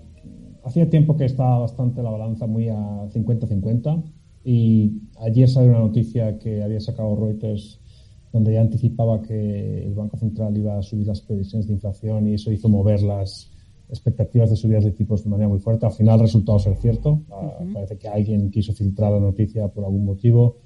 [0.65, 4.01] hacía tiempo que estaba bastante la balanza muy a 50-50
[4.45, 7.81] y ayer salió una noticia que había sacado Reuters
[8.33, 12.35] donde ya anticipaba que el Banco Central iba a subir las previsiones de inflación y
[12.35, 13.52] eso hizo mover las
[13.93, 15.87] expectativas de subidas de tipos de manera muy fuerte.
[15.87, 17.23] Al final resultado ser cierto.
[17.31, 20.57] Ah, parece que alguien quiso filtrar la noticia por algún motivo.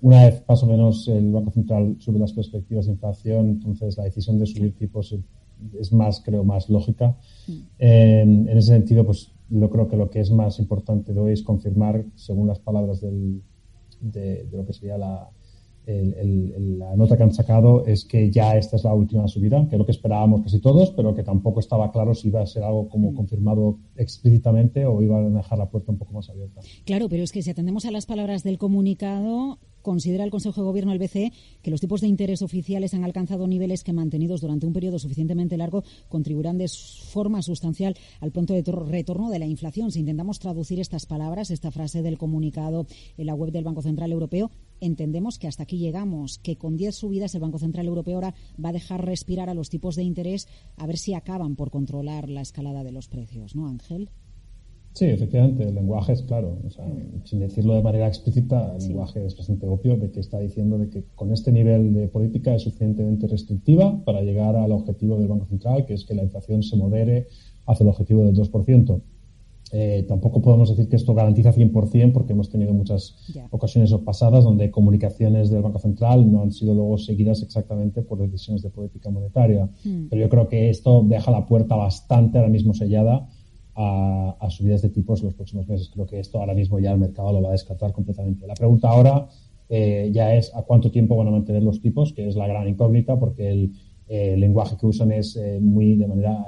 [0.00, 4.04] Una vez más o menos el Banco Central sube las perspectivas de inflación, entonces la
[4.04, 5.14] decisión de subir tipos
[5.78, 7.16] es más, creo, más lógica.
[7.78, 11.42] en ese sentido, pues yo creo que lo que es más importante de hoy es
[11.42, 13.42] confirmar, según las palabras del,
[14.00, 15.30] de, lo que sería la,
[15.86, 19.78] la nota que han sacado, es que ya esta es la última subida, que es
[19.78, 22.88] lo que esperábamos casi todos, pero que tampoco estaba claro si iba a ser algo
[22.88, 26.60] como confirmado explícitamente o iba a dejar la puerta un poco más abierta.
[26.84, 30.66] Claro, pero es que si atendemos a las palabras del comunicado, considera el Consejo de
[30.66, 34.66] Gobierno del BCE que los tipos de interés oficiales han alcanzado niveles que, mantenidos durante
[34.66, 38.54] un periodo suficientemente largo, contribuirán de forma sustancial al pronto
[38.86, 39.90] retorno de la inflación.
[39.90, 44.12] Si intentamos traducir estas palabras, esta frase del comunicado en la web del Banco Central
[44.12, 48.34] Europeo, entendemos que hasta aquí llegamos, que con 10 subidas el Banco Central Europeo ahora
[48.62, 52.28] va a dejar respirar a los tipos de interés a ver si acaban por controlar
[52.28, 54.10] la escalada de los precios, ¿no, Ángel?
[54.94, 56.58] Sí, efectivamente, el lenguaje es claro.
[57.24, 60.90] sin decirlo de manera explícita, el lenguaje es bastante obvio de que está diciendo de
[60.90, 65.46] que con este nivel de política es suficientemente restrictiva para llegar al objetivo del Banco
[65.46, 67.28] Central, que es que la inflación se modere
[67.66, 69.00] hacia el objetivo del 2%.
[69.74, 73.16] Eh, tampoco podemos decir que esto garantiza 100% porque hemos tenido muchas
[73.50, 78.60] ocasiones pasadas donde comunicaciones del Banco Central no han sido luego seguidas exactamente por decisiones
[78.60, 79.70] de política monetaria.
[79.82, 80.08] Hmm.
[80.10, 83.30] Pero yo creo que esto deja la puerta bastante ahora mismo sellada
[83.74, 85.90] a, subidas de tipos en los próximos meses.
[85.92, 88.46] Creo que esto ahora mismo ya el mercado lo va a descartar completamente.
[88.46, 89.28] La pregunta ahora
[89.68, 92.68] eh, ya es a cuánto tiempo van a mantener los tipos, que es la gran
[92.68, 93.72] incógnita, porque el,
[94.08, 96.44] eh, lenguaje que usan es eh, muy de manera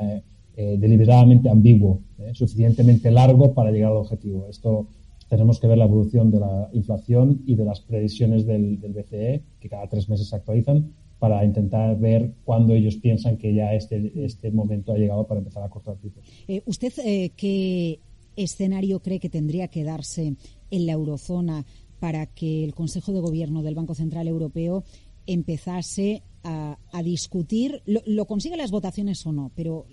[0.56, 4.46] deliberadamente ambiguo, suficientemente largo para llegar al objetivo.
[4.48, 4.86] Esto
[5.28, 9.68] tenemos que ver la evolución de la inflación y de las previsiones del BCE, que
[9.68, 10.92] cada tres meses se actualizan,
[11.24, 15.62] para intentar ver cuándo ellos piensan que ya este, este momento ha llegado para empezar
[15.62, 16.22] a cortar tipos.
[16.46, 17.98] Eh, ¿Usted eh, qué
[18.36, 20.34] escenario cree que tendría que darse
[20.70, 21.64] en la eurozona
[21.98, 24.84] para que el Consejo de Gobierno del Banco Central Europeo
[25.26, 29.86] empezase a, discutir, lo, lo consigue las votaciones o no, pero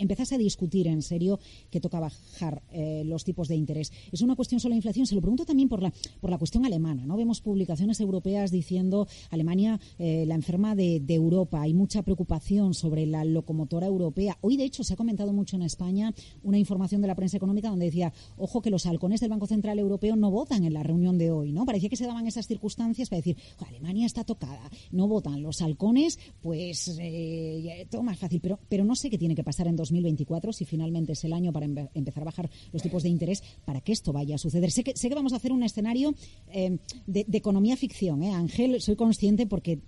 [0.00, 1.38] empezase a discutir en serio
[1.70, 3.92] que toca bajar eh, los tipos de interés.
[4.10, 5.06] ¿Es una cuestión solo de inflación?
[5.06, 7.06] Se lo pregunto también por la, por la cuestión alemana.
[7.06, 7.16] ¿no?
[7.16, 11.62] Vemos publicaciones europeas diciendo Alemania eh, la enferma de, Europa.
[11.62, 14.38] Hay mucha preocupación sobre la locomotora europea.
[14.42, 17.68] Hoy, de hecho, se ha comentado mucho en España una información de la prensa económica
[17.68, 21.18] donde decía, ojo, que los halcones del Banco Central Europeo no votan en la reunión
[21.18, 21.52] de hoy.
[21.52, 21.66] ¿no?
[21.66, 23.36] Parecía que se daban esas circunstancias para decir,
[23.66, 28.40] Alemania está tocada, no votan los halcones, pues eh, todo más fácil.
[28.40, 31.32] Pero, pero no sé qué tiene que pasar en dos 2024, si finalmente es el
[31.32, 34.70] año para empezar a bajar los tipos de interés, para que esto vaya a suceder.
[34.70, 36.14] Sé que, vamos a hacer un escenario
[36.52, 38.32] eh, de, economía ficción, ¿eh?
[38.32, 39.80] Ángel, soy consciente porque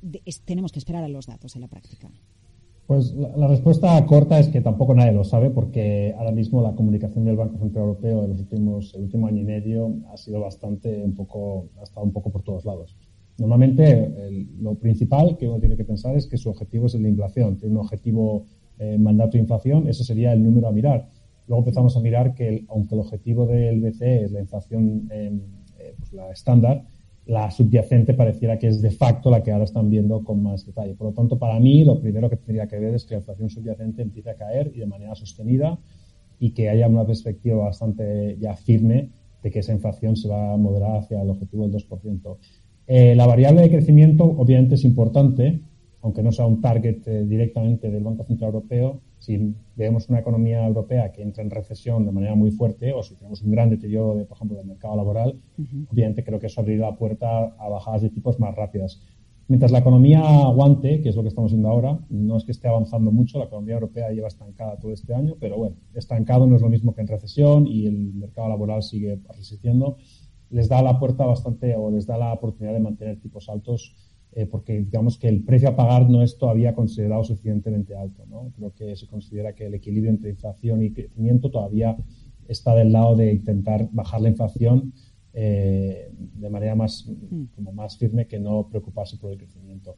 [0.44, 2.10] tenemos que esperar a los datos en la práctica.
[2.86, 7.24] Pues la, respuesta corta es que tampoco nadie lo sabe porque ahora mismo la comunicación
[7.24, 11.02] del Banco Central Europeo en los últimos, el último año y medio ha sido bastante
[11.02, 12.96] un poco, ha estado un poco por todos lados.
[13.38, 17.56] Normalmente lo principal que uno tiene que pensar es que su objetivo es de inflación,
[17.56, 18.44] tiene un objetivo
[18.82, 21.08] eh, mandato de inflación, ese sería el número a mirar.
[21.46, 25.30] Luego empezamos a mirar que, aunque el objetivo del BCE es la inflación eh,
[25.98, 26.84] pues la estándar,
[27.26, 30.94] la subyacente pareciera que es de facto la que ahora están viendo con más detalle.
[30.94, 33.48] Por lo tanto, para mí, lo primero que tendría que ver es que la inflación
[33.50, 35.78] subyacente empiece a caer y de manera sostenida
[36.40, 39.10] y que haya una perspectiva bastante ya firme
[39.44, 42.36] de que esa inflación se va a moderar hacia el objetivo del 2%.
[42.88, 45.60] Eh, la variable de crecimiento obviamente es importante,
[46.02, 50.66] aunque no sea un target eh, directamente del Banco Central Europeo, si vemos una economía
[50.66, 54.16] europea que entra en recesión de manera muy fuerte o si tenemos un gran deterioro,
[54.16, 55.40] de, por ejemplo, del mercado laboral,
[55.90, 59.00] obviamente creo que eso abrirá la puerta a bajadas de tipos más rápidas.
[59.46, 62.66] Mientras la economía aguante, que es lo que estamos viendo ahora, no es que esté
[62.66, 66.62] avanzando mucho, la economía europea lleva estancada todo este año, pero bueno, estancado no es
[66.62, 69.98] lo mismo que en recesión y el mercado laboral sigue resistiendo,
[70.50, 73.94] les da la puerta bastante o les da la oportunidad de mantener tipos altos
[74.34, 78.24] eh, porque digamos que el precio a pagar no es todavía considerado suficientemente alto.
[78.28, 78.50] ¿no?
[78.56, 81.96] Creo que se considera que el equilibrio entre inflación y crecimiento todavía
[82.48, 84.92] está del lado de intentar bajar la inflación
[85.34, 87.44] eh, de manera más, mm.
[87.54, 89.96] como más firme que no preocuparse por el crecimiento.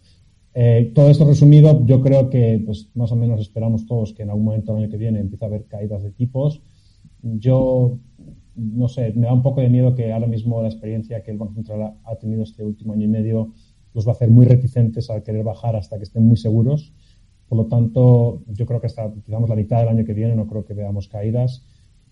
[0.52, 4.30] Eh, todo esto resumido, yo creo que pues, más o menos esperamos todos que en
[4.30, 6.62] algún momento del año que viene empiece a haber caídas de tipos.
[7.22, 7.98] Yo,
[8.54, 11.38] no sé, me da un poco de miedo que ahora mismo la experiencia que el
[11.38, 13.52] Banco Central ha tenido este último año y medio
[13.94, 16.92] los va a hacer muy reticentes al querer bajar hasta que estén muy seguros,
[17.48, 20.46] Por lo tanto, yo creo que hasta digamos, la mitad del año que viene no
[20.46, 21.64] creo que veamos caídas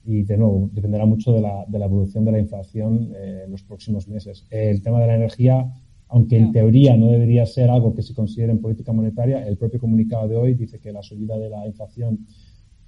[0.04, 3.50] y, de nuevo, dependerá mucho de la, de la evolución de la inflación eh, en
[3.50, 4.46] los próximos meses.
[4.50, 5.72] El tema de la energía,
[6.08, 9.80] aunque en teoría no debería ser algo que se considere en política monetaria, el propio
[9.80, 12.26] comunicado de hoy dice que la subida de la inflación,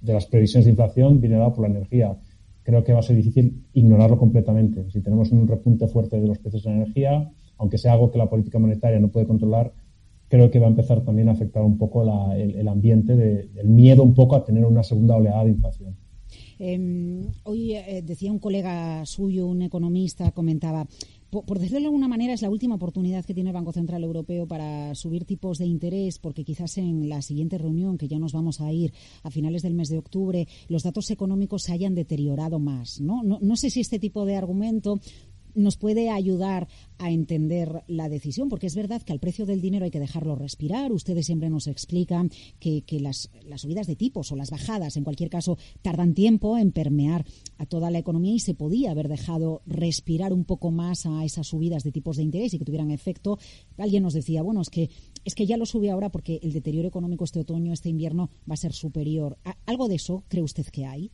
[0.01, 2.15] de las previsiones de inflación, viene dada por la energía.
[2.63, 4.89] Creo que va a ser difícil ignorarlo completamente.
[4.91, 8.17] Si tenemos un repunte fuerte de los precios de la energía, aunque sea algo que
[8.17, 9.73] la política monetaria no puede controlar,
[10.27, 12.03] creo que va a empezar también a afectar un poco
[12.33, 15.95] el, ambiente, de, el miedo un poco a tener una segunda oleada de inflación.
[16.57, 20.87] Em, hoy eh, decía un colega suyo, un economista, comentaba,
[21.29, 24.47] por, decirlo de alguna manera, es la última oportunidad que tiene el Banco Central Europeo
[24.47, 28.61] para subir tipos de interés, porque quizás en la siguiente reunión, que ya nos vamos
[28.61, 28.93] a ir
[29.23, 33.01] a finales del mes de octubre, los datos económicos se hayan deteriorado más.
[33.01, 34.99] No sé si este tipo de argumento
[35.55, 39.85] nos puede ayudar a entender la decisión, porque es verdad que al precio del dinero
[39.85, 40.91] hay que dejarlo respirar.
[40.91, 42.29] Ustedes siempre nos explican
[42.59, 47.25] que, las, subidas de tipos o las bajadas, en cualquier caso, tardan tiempo en permear
[47.57, 51.47] a toda la economía y se podía haber dejado respirar un poco más a esas
[51.47, 53.39] subidas de tipos de interés y que tuvieran efecto.
[53.77, 54.89] Alguien nos decía, bueno, es que,
[55.23, 58.53] es que ya lo sube ahora porque el deterioro económico este otoño, este invierno, va
[58.53, 59.37] a ser superior.
[59.65, 61.11] ¿Algo de eso cree usted que hay?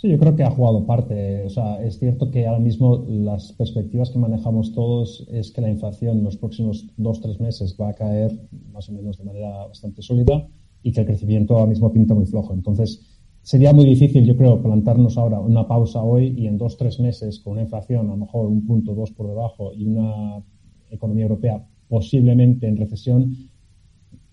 [0.00, 1.44] Sí, yo creo que ha jugado parte.
[1.44, 5.68] O sea, es cierto que ahora mismo las perspectivas que manejamos todos es que la
[5.68, 8.32] inflación en los próximos dos, tres meses va a caer
[8.72, 10.48] más o menos de manera bastante sólida
[10.82, 12.54] y que el crecimiento ahora mismo pinta muy flojo.
[12.54, 16.98] Entonces, sería muy difícil, yo creo, plantarnos ahora una pausa hoy y en dos, tres
[16.98, 20.42] meses con una inflación a lo mejor un punto dos por debajo y una
[20.88, 23.36] economía europea posiblemente en recesión,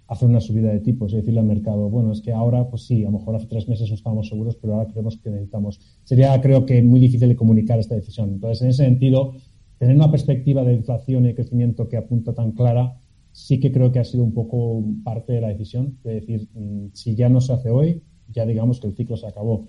[0.07, 3.03] hacer una subida de tipos y decirle al mercado, bueno, es que ahora, pues sí,
[3.03, 5.79] a lo mejor hace tres meses no estábamos seguros, pero ahora creemos que necesitamos.
[6.03, 8.29] Sería, creo que, muy difícil de comunicar esta decisión.
[8.29, 9.33] Entonces, en ese sentido,
[9.77, 12.97] tener una perspectiva de inflación y de crecimiento que apunta tan clara,
[13.33, 16.87] sí que creo que ha sido un poco parte de la decisión, de decir, mm,
[16.93, 19.67] si ya no se hace hoy, ya digamos que el ciclo se acabó.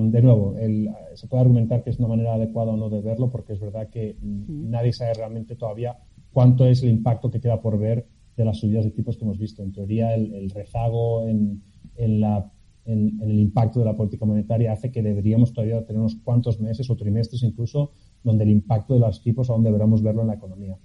[0.00, 0.54] de nuevo,
[1.14, 3.88] se puede argumentar que es una manera adecuada o no de verlo, porque es verdad
[3.88, 5.98] que mm, nadie sabe realmente todavía
[6.32, 8.06] cuánto es el impacto que queda por ver
[8.36, 9.62] de las subidas de tipos que hemos visto.
[9.62, 11.62] En teoría, el, rezago en,
[11.96, 12.22] en,
[12.86, 16.96] el impacto de la política monetaria hace que deberíamos todavía tener unos cuantos meses o
[16.96, 20.78] trimestres incluso donde el impacto de los tipos aún deberemos verlo en la economía.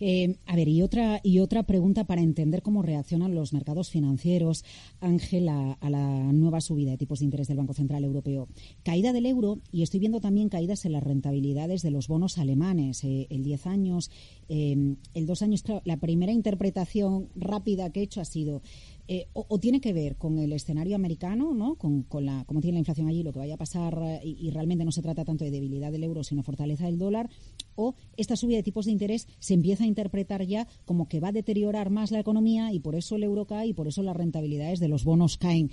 [0.00, 4.64] Eh, a ver, y otra, y otra pregunta para entender cómo reaccionan los mercados financieros,
[5.00, 8.48] Ángel, a, la nueva subida de tipos de interés del Banco Central Europeo.
[8.82, 13.04] Caída del euro y estoy viendo también caídas en las rentabilidades de los bonos alemanes.
[13.04, 14.10] Eh, el 10 años,
[14.48, 18.62] eh, el 2 años, la primera interpretación rápida que he hecho ha sido
[19.08, 21.76] eh, o, tiene que ver con el escenario americano, ¿no?
[21.76, 24.84] Con, la, cómo tiene la inflación allí, lo que vaya a pasar, eh, y, realmente
[24.84, 27.28] no se trata tanto de debilidad del euro, sino fortaleza del dólar,
[27.76, 31.28] o esta subida de tipos de interés se empieza a interpretar ya como que va
[31.28, 34.16] a deteriorar más la economía y por eso el euro cae y por eso las
[34.16, 35.70] rentabilidades de los bonos caen.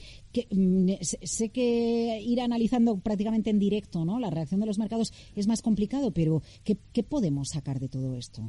[0.51, 4.19] Mm, sé que ir analizando prácticamente en directo ¿no?
[4.19, 8.43] la reacción de los mercados es más complicado, pero qué podemos sacar de todo esto?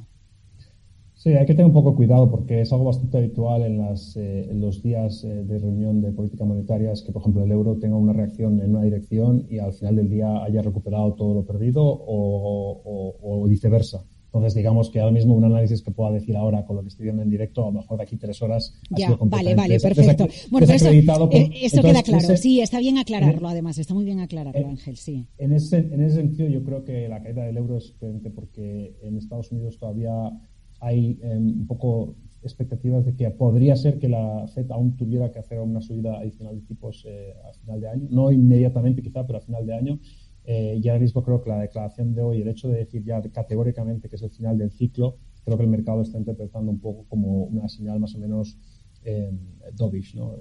[1.28, 4.48] Sí, hay que tener un poco cuidado porque es algo bastante habitual en, las, eh,
[4.50, 7.76] en los días eh, de reunión de política monetaria, es que, por ejemplo, el euro
[7.76, 11.44] tenga una reacción en una dirección y al final del día haya recuperado todo lo
[11.44, 14.06] perdido o, viceversa.
[14.24, 17.04] Entonces, digamos que ahora mismo un análisis que pueda decir ahora con lo que estoy
[17.04, 18.72] viendo en directo, a lo mejor de aquí tres horas.
[18.88, 20.26] Ya, vale, vale, perfecto.
[20.50, 22.36] Bueno, eso, eh, eso queda claro.
[22.38, 25.26] sí, está bien aclararlo, además, está muy bien aclararlo, Ángel, sí.
[25.36, 28.96] En ese, en ese sentido, yo creo que la caída del euro es diferente porque
[29.02, 30.32] en Estados Unidos todavía
[30.80, 35.38] hay em, un poco expectativas de que podría ser que la FED aún tuviera que
[35.38, 39.38] hacer una subida adicional de tipos eh, a final de año, no inmediatamente quizá, pero
[39.38, 39.98] a final de año.
[40.44, 43.20] Eh, y ahora mismo creo que la declaración de hoy, el hecho de decir ya
[43.20, 47.04] categóricamente que es el final del ciclo, creo que el mercado está interpretando un poco
[47.08, 48.56] como una señal más o menos
[49.04, 49.30] eh,
[49.74, 50.36] dovish, ¿no?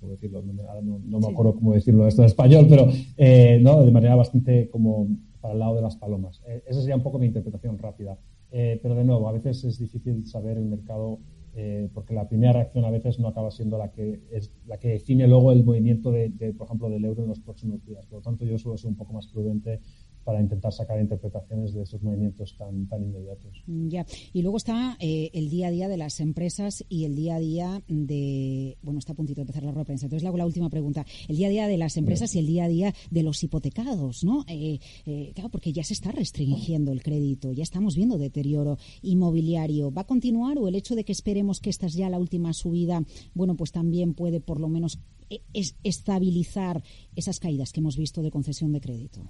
[0.00, 2.88] decirlo, no, me acuerdo cómo decirlo esto en español, pero
[3.18, 3.84] eh, ¿no?
[3.84, 5.08] de manera bastante como
[5.42, 6.40] para el lado de las palomas.
[6.66, 8.18] esa sería un poco mi interpretación rápida.
[8.52, 11.20] Eh, pero de nuevo, a veces es difícil saber el mercado
[11.54, 14.88] eh, porque la primera reacción a veces no acaba siendo la que es la que
[14.88, 18.06] define luego el movimiento de, por ejemplo, del euro en los próximos días.
[18.06, 19.80] Por lo tanto, yo suelo ser un poco más prudente
[20.30, 23.64] para intentar sacar interpretaciones de esos movimientos tan, tan inmediatos.
[23.66, 24.06] Ya.
[24.32, 27.40] Y luego está eh, el día a día de las empresas y el día a
[27.40, 28.78] día de.
[28.80, 30.06] Bueno, está a puntito de empezar la rueda de prensa.
[30.06, 31.04] Entonces le hago la última pregunta.
[31.26, 34.22] El día a día de las empresas y el día a día de los hipotecados,
[34.22, 34.44] ¿no?
[34.46, 39.90] Eh, eh, claro, porque ya se está restringiendo el crédito, ya estamos viendo deterioro inmobiliario.
[39.90, 42.52] ¿Va a continuar o el hecho de que esperemos que esta es ya la última
[42.52, 43.02] subida,
[43.34, 45.00] bueno, pues también puede por lo menos
[45.82, 46.84] estabilizar
[47.16, 49.28] esas caídas que hemos visto de concesión de crédito?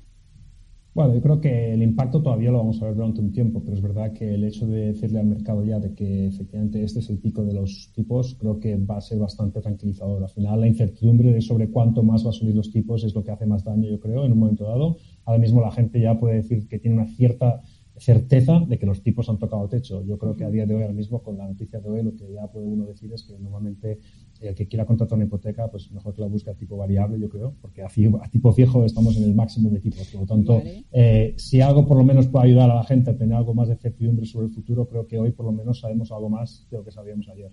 [0.93, 3.77] Bueno, yo creo que el impacto todavía lo vamos a ver durante un tiempo, pero
[3.77, 7.09] es verdad que el hecho de decirle al mercado ya de que efectivamente este es
[7.11, 10.21] el pico de los tipos, creo que va a ser bastante tranquilizador.
[10.21, 13.23] Al final, la incertidumbre de sobre cuánto más va a subir los tipos es lo
[13.23, 14.97] que hace más daño, yo creo, en un momento dado.
[15.27, 17.63] Ahora mismo la gente ya puede decir que tiene una cierta
[17.97, 20.03] certeza de que los tipos han tocado techo.
[20.05, 22.17] Yo creo que a día de hoy, ahora mismo, con la noticia de hoy, lo
[22.17, 24.01] que ya puede uno decir es que normalmente
[24.41, 27.29] el que quiera contratar una hipoteca, pues mejor que la busque a tipo variable, yo
[27.29, 27.89] creo, porque a,
[28.31, 30.09] tipo fijo estamos en el máximo de tipos.
[30.09, 30.63] Por lo tanto,
[30.93, 33.69] eh, si algo por lo menos puede ayudar a la gente a tener algo más
[33.69, 36.79] de certidumbre sobre el futuro, creo que hoy por lo menos sabemos algo más de
[36.79, 37.53] lo que sabíamos ayer.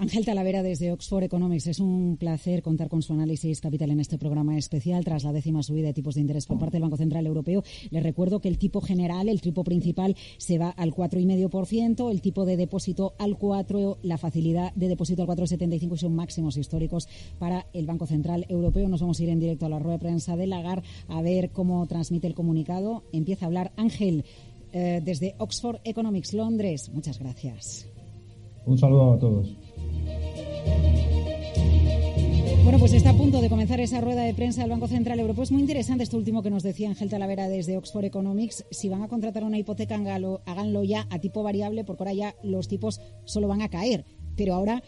[0.10, 1.66] Ángel Talavera desde Oxford Economics.
[1.66, 5.62] Es un placer contar con su análisis capital en este programa especial tras la décima
[5.62, 7.62] subida de tipos de interés por parte del Banco Central Europeo.
[7.90, 12.46] Les recuerdo que el tipo general, el tipo principal, se va al 4,5%, el tipo
[12.46, 17.06] de depósito al 4%, la facilidad de depósito al 4,75% y son máximos históricos
[17.38, 18.88] para el Banco Central Europeo.
[18.88, 21.50] Nos vamos a ir en directo a la rueda de prensa de Lagar a ver
[21.50, 23.04] cómo transmite el comunicado.
[23.12, 24.24] Empieza a hablar Ángel
[24.72, 26.90] eh, desde Oxford Economics, Londres.
[26.94, 27.86] Muchas gracias.
[28.64, 29.59] Un saludo a todos.
[32.70, 35.42] Bueno, pues está a punto de comenzar esa rueda de prensa del Banco Central Europeo.
[35.42, 38.64] Es muy interesante esto último que nos decía Ángel Talavera desde Oxford Economics.
[38.70, 42.68] Si van a contratar una hipoteca, háganlo ya a tipo variable, porque ahora ya los
[42.68, 44.04] tipos solo van a caer.
[44.36, 44.84] Pero ahora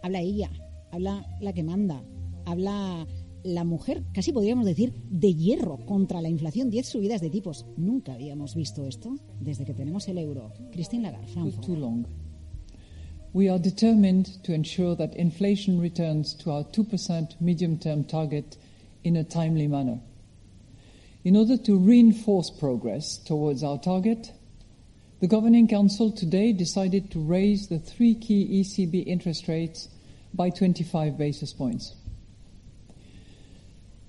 [0.00, 0.52] habla ella,
[0.92, 2.04] habla la que manda,
[2.46, 3.04] habla
[3.42, 6.70] la mujer, casi podríamos decir, de hierro contra la inflación.
[6.70, 7.66] Diez subidas de tipos.
[7.76, 10.52] Nunca habíamos visto esto desde que tenemos el euro.
[10.70, 12.21] Christine Lagarde, Frankfurt.
[13.34, 18.58] We are determined to ensure that inflation returns to our 2% medium term target
[19.04, 20.00] in a timely manner.
[21.24, 24.32] In order to reinforce progress towards our target,
[25.20, 29.88] the Governing Council today decided to raise the three key ECB interest rates
[30.34, 31.94] by 25 basis points.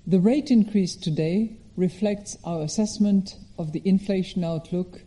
[0.06, 5.00] The rate increase today reflects our assessment of the inflation outlook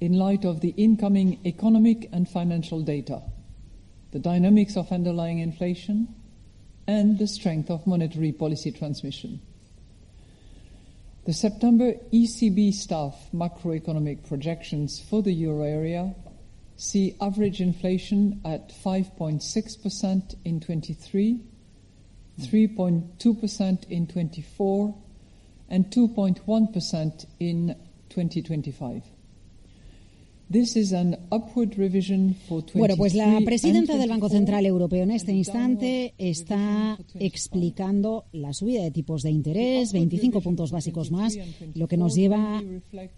[0.00, 3.20] in light of the incoming economic and financial data
[4.12, 6.14] the dynamics of underlying inflation,
[6.86, 9.40] and the strength of monetary policy transmission.
[11.26, 16.14] The September ECB staff macroeconomic projections for the euro area
[16.78, 21.40] see average inflation at 5.6% in 23,
[22.40, 24.94] 3.2% in 24,
[25.68, 27.76] and 2.1% in
[28.08, 29.02] 2025.
[32.78, 38.82] Bueno, pues la presidenta del Banco Central Europeo en este instante está explicando la subida
[38.82, 41.38] de tipos de interés, 25 puntos básicos más,
[41.74, 42.62] lo que nos lleva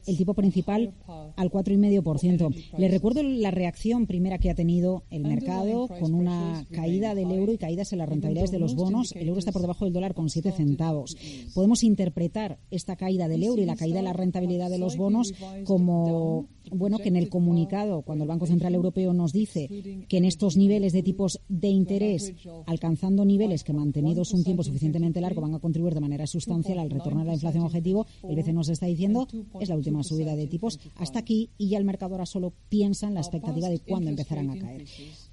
[0.07, 0.93] el tipo principal
[1.37, 2.55] al 4,5%.
[2.79, 7.53] Le recuerdo la reacción primera que ha tenido el mercado con una caída del euro
[7.53, 9.13] y caídas en las rentabilidades de los bonos.
[9.13, 11.17] El euro está por debajo del dólar con 7 centavos.
[11.55, 15.33] Podemos interpretar esta caída del euro y la caída de la rentabilidad de los bonos
[15.65, 19.69] como bueno, que el comunicado, cuando el Banco Central Europeo nos dice
[20.09, 22.33] que en estos niveles de tipos de interés,
[22.67, 26.91] alcanzando niveles que mantenidos un tiempo suficientemente largo van a contribuir de manera sustancial al
[26.91, 29.29] retorno a la inflación objetivo, el BCE nos está diciendo
[29.61, 33.07] es la última subida de tipos hasta aquí y ya el mercado ahora solo piensa
[33.07, 34.85] en la expectativa de cuándo empezarán a caer.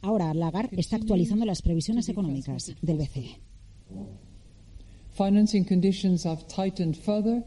[0.02, 3.40] Ahora, Lagarde está actualizando las previsiones económicas del BCE.
[5.18, 7.44] Financing conditions have tightened further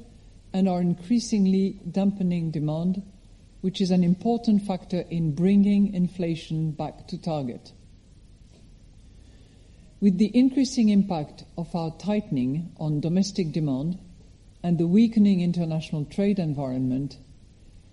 [0.52, 3.02] and are increasingly dampening demand
[3.60, 7.72] which is an important factor in bringing inflation back to target.
[10.00, 13.98] With the increasing impact of our tightening on domestic demand
[14.62, 17.18] and the weakening international trade environment,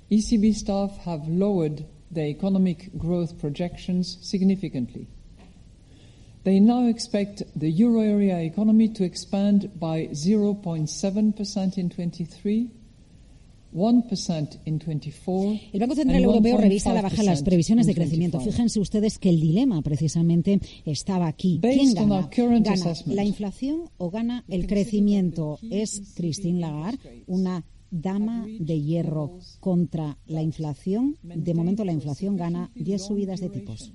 [0.09, 5.07] ECB staff have lowered their economic growth projections significantly.
[6.45, 12.71] They now expect the euro area economy to expand by 0.7% in 23
[15.73, 18.39] El Banco Central Europeo revisa a la baja las previsiones de crecimiento.
[18.39, 21.59] Fíjense ustedes que el dilema precisamente estaba aquí.
[21.61, 22.29] ¿Quién gana?
[22.31, 25.59] ¿Gana la inflación o gana el crecimiento?
[25.69, 31.17] Es Christine Lagarde, una dama de hierro contra la inflación.
[31.23, 33.93] De momento la inflación gana 10 subidas de tipos.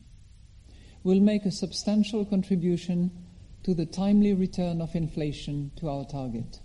[4.35, 6.59] Return of inflation to our target.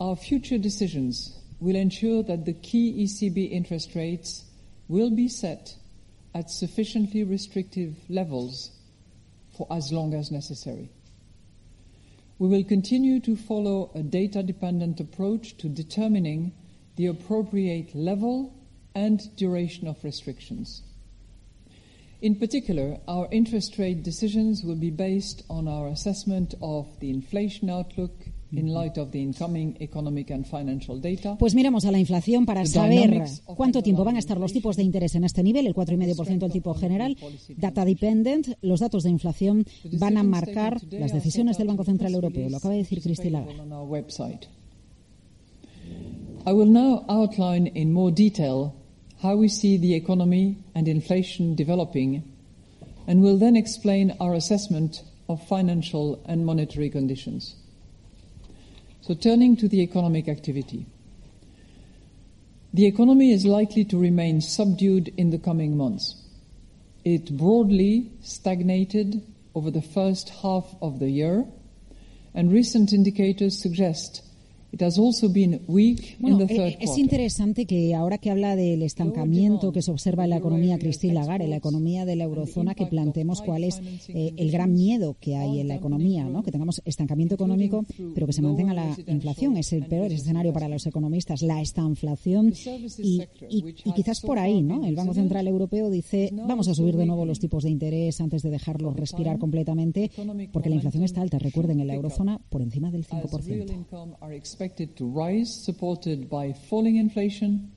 [0.00, 4.44] Our future decisions will ensure that the key ECB interest rates
[4.88, 5.76] will be set
[6.34, 8.70] at sufficiently restrictive levels
[9.54, 10.88] for as long as necessary.
[12.38, 16.52] We will continue to follow a data dependent approach to determining
[16.96, 18.54] the appropriate level
[18.94, 20.82] and duration of restrictions.
[22.22, 27.68] In particular, our interest rate decisions will be based on our assessment of the inflation
[27.68, 28.12] outlook
[31.38, 34.82] Pues miramos a la inflación para saber cuánto tiempo van a estar los tipos de
[34.82, 37.16] interés en este nivel, el 4,5% el tipo general.
[37.56, 42.48] Data dependent, los datos de inflación van a marcar las decisiones del Banco Central Europeo.
[42.48, 43.44] Lo acaba de decir Cristina
[46.46, 48.74] I will now outline in more detail
[49.22, 52.24] how we see the economy and inflation developing,
[53.06, 57.59] and will then explain our assessment of financial and monetary conditions.
[59.10, 60.86] So, turning to the economic activity.
[62.72, 66.14] The economy is likely to remain subdued in the coming months.
[67.04, 69.20] It broadly stagnated
[69.52, 71.44] over the first half of the year,
[72.34, 74.22] and recent indicators suggest
[76.18, 80.78] Bueno, es interesante que ahora que habla del estancamiento que se observa en la economía
[80.78, 84.72] Christine Lagarde, en la economía de la eurozona, que planteemos cuál es eh, el gran
[84.72, 86.42] miedo que hay en la economía, ¿no?
[86.42, 89.56] que tengamos estancamiento económico, pero que se mantenga la inflación.
[89.56, 92.52] Es el peor escenario para los economistas, la estanflación.
[92.98, 94.84] Y, y, quizás por ahí, ¿no?
[94.84, 98.42] El Banco Central Europeo dice, vamos a subir de nuevo los tipos de interés antes
[98.42, 100.10] de dejarlos respirar completamente,
[100.52, 101.38] porque la inflación está alta.
[101.38, 104.16] Recuerden, en la eurozona por encima del 5%
[104.60, 107.72] expected to rise, supported by falling inflation,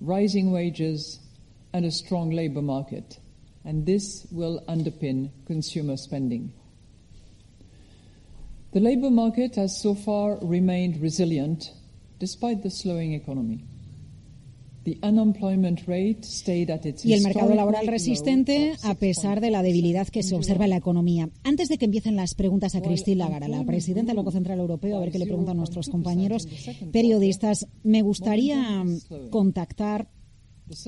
[0.00, 1.18] rising wages,
[1.72, 3.18] and a strong labour market.
[3.64, 6.52] And this will underpin consumer spending.
[8.72, 11.72] The labour market has so far remained resilient
[12.20, 13.64] despite the slowing economy.
[17.04, 20.76] Y el mercado laboral resistente a pesar de la debilidad que se observa en la
[20.76, 21.30] economía.
[21.42, 24.96] Antes de que empiecen las preguntas a Christine Lagarde, la presidenta del Banco Central Europeo,
[24.96, 26.48] a ver qué le preguntan nuestros compañeros
[26.92, 28.84] periodistas, me gustaría
[29.30, 30.08] contactar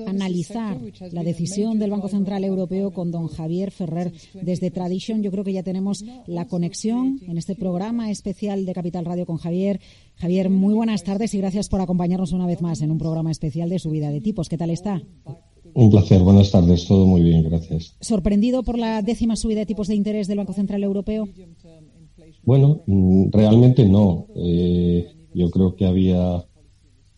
[0.05, 0.79] analizar
[1.11, 4.11] la decisión del Banco Central Europeo con don Javier Ferrer
[4.41, 5.21] desde Tradition.
[5.21, 9.37] Yo creo que ya tenemos la conexión en este programa especial de Capital Radio con
[9.37, 9.79] Javier.
[10.15, 13.69] Javier, muy buenas tardes y gracias por acompañarnos una vez más en un programa especial
[13.69, 14.49] de subida de tipos.
[14.49, 15.01] ¿Qué tal está?
[15.73, 17.95] Un placer, buenas tardes, todo muy bien, gracias.
[18.01, 21.27] ¿Sorprendido por la décima subida de tipos de interés del Banco Central Europeo?
[22.43, 24.27] Bueno, mm, realmente no.
[24.35, 26.43] Eh, yo creo que había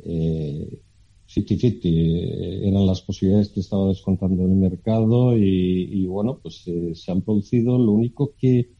[0.03, 0.81] eh,
[1.29, 7.11] 50-50 eh, eran las posibilidades que estaba descontando el mercado y, bueno, pues eh, se
[7.11, 7.77] han producido.
[7.77, 8.71] Lo único que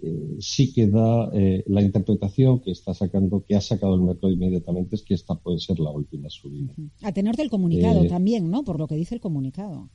[0.00, 1.28] eh, sí que da
[1.66, 5.58] la interpretación que está sacando, que ha sacado el mercado inmediatamente es que esta puede
[5.58, 6.72] ser la última subida.
[7.02, 8.62] A tenor del comunicado también, ¿no?
[8.62, 9.88] Por lo que dice el comunicado.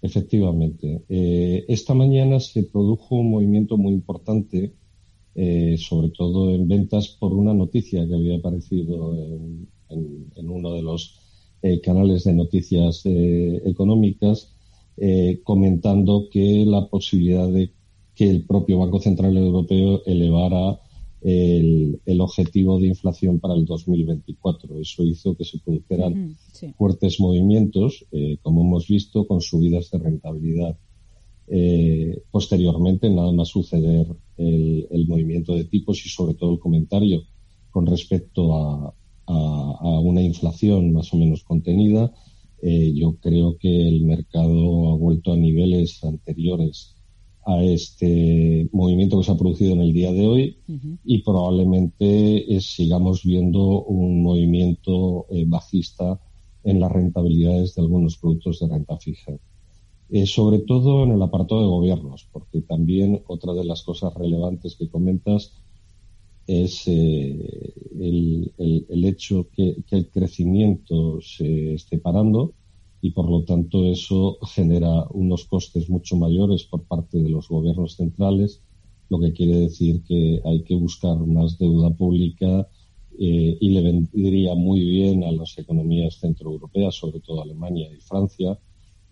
[0.00, 1.02] Efectivamente.
[1.08, 4.74] esta mañana se produjo un movimiento muy importante,
[5.78, 9.16] sobre todo en ventas, por una noticia que había aparecido
[9.88, 11.27] en uno de los
[11.60, 14.54] eh, canales de noticias eh, económicas
[14.96, 17.72] eh, comentando que la posibilidad de
[18.14, 20.80] que el propio Banco Central Europeo elevara
[21.20, 24.78] el, objetivo de inflación para el 2024.
[24.80, 26.36] Eso hizo que se produjeran
[26.76, 28.06] fuertes movimientos,
[28.42, 30.76] como hemos visto, con subidas de rentabilidad.
[32.30, 34.06] posteriormente, nada más suceder
[34.36, 37.22] el, el, movimiento de tipos y sobre todo el comentario
[37.70, 38.94] con respecto a,
[39.28, 42.12] a, una inflación más o menos contenida,
[42.62, 46.96] eh, yo creo que el mercado ha vuelto a niveles anteriores
[47.46, 50.58] a este movimiento que se ha producido en el día de hoy
[51.04, 56.20] y probablemente eh, sigamos viendo un movimiento eh, bajista
[56.64, 59.32] en las rentabilidades de algunos productos de renta fija.
[60.26, 64.88] sobre todo en el apartado de gobiernos, porque también otra de las cosas relevantes que
[64.90, 65.54] comentas
[66.48, 72.54] es eh, el, hecho que, el crecimiento se esté parando
[73.02, 77.96] y por lo tanto eso genera unos costes mucho mayores por parte de los gobiernos
[77.96, 78.62] centrales,
[79.10, 82.66] lo que quiere decir que hay que buscar más deuda pública
[83.18, 88.58] eh, y le vendría muy bien a las economías centroeuropeas, sobre todo Alemania y Francia,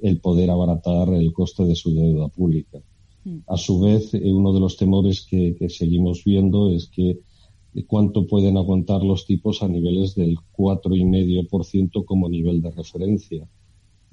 [0.00, 2.80] el poder abaratar el coste de su deuda pública.
[3.26, 3.38] Mm.
[3.48, 7.18] A su vez, eh, uno de los temores que, seguimos viendo es que
[7.84, 13.48] cuánto pueden aguantar los tipos a niveles del 4,5% como nivel de referencia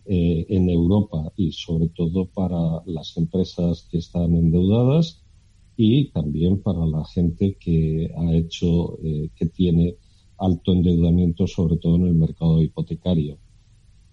[0.06, 5.24] eh, en Europa y sobre todo para las empresas que están endeudadas
[5.78, 9.00] y también para la gente que ha hecho,
[9.36, 9.96] que tiene
[10.38, 13.38] alto endeudamiento, sobre todo en el mercado hipotecario.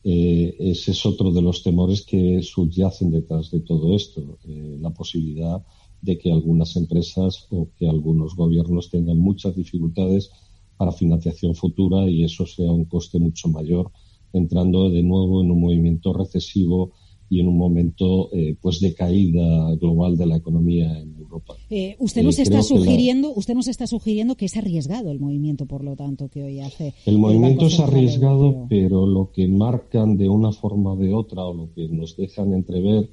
[0.02, 4.90] Eh, ese es otro de los temores que subyacen detrás de todo esto, eh, la
[4.90, 5.62] posibilidad
[6.02, 10.30] de que algunas empresas o que algunos gobiernos tengan muchas dificultades
[10.76, 13.90] para financiación futura y eso sea un coste mucho mayor,
[14.32, 16.92] entrando de nuevo en un movimiento recesivo
[17.30, 21.54] y en un momento eh, pues de caída global de la economía en Europa.
[21.70, 25.84] Eh, usted nos está sugiriendo, usted nos está sugiriendo que es arriesgado el movimiento, por
[25.84, 26.92] lo tanto, que hoy hace.
[27.06, 31.54] El, movimiento es arriesgado, pero lo que marcan de una forma o de otra o
[31.54, 33.08] lo que nos dejan entrever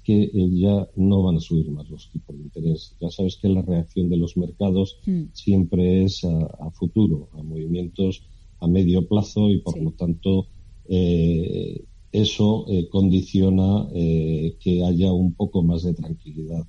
[0.00, 2.96] es que eh, ya no van a subir más los tipos de interés.
[3.00, 5.24] Ya sabes que la reacción de los mercados hmm.
[5.32, 8.22] siempre es a, futuro, a movimientos
[8.60, 10.46] a medio plazo y por lo tanto
[10.88, 16.66] eh, eso eh, condiciona eh, que haya un poco más de tranquilidad.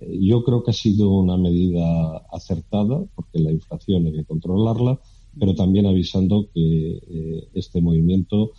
[0.00, 5.00] Yo creo que ha sido una medida acertada, porque la inflación hay que controlarla,
[5.38, 8.50] pero también avisando que este movimiento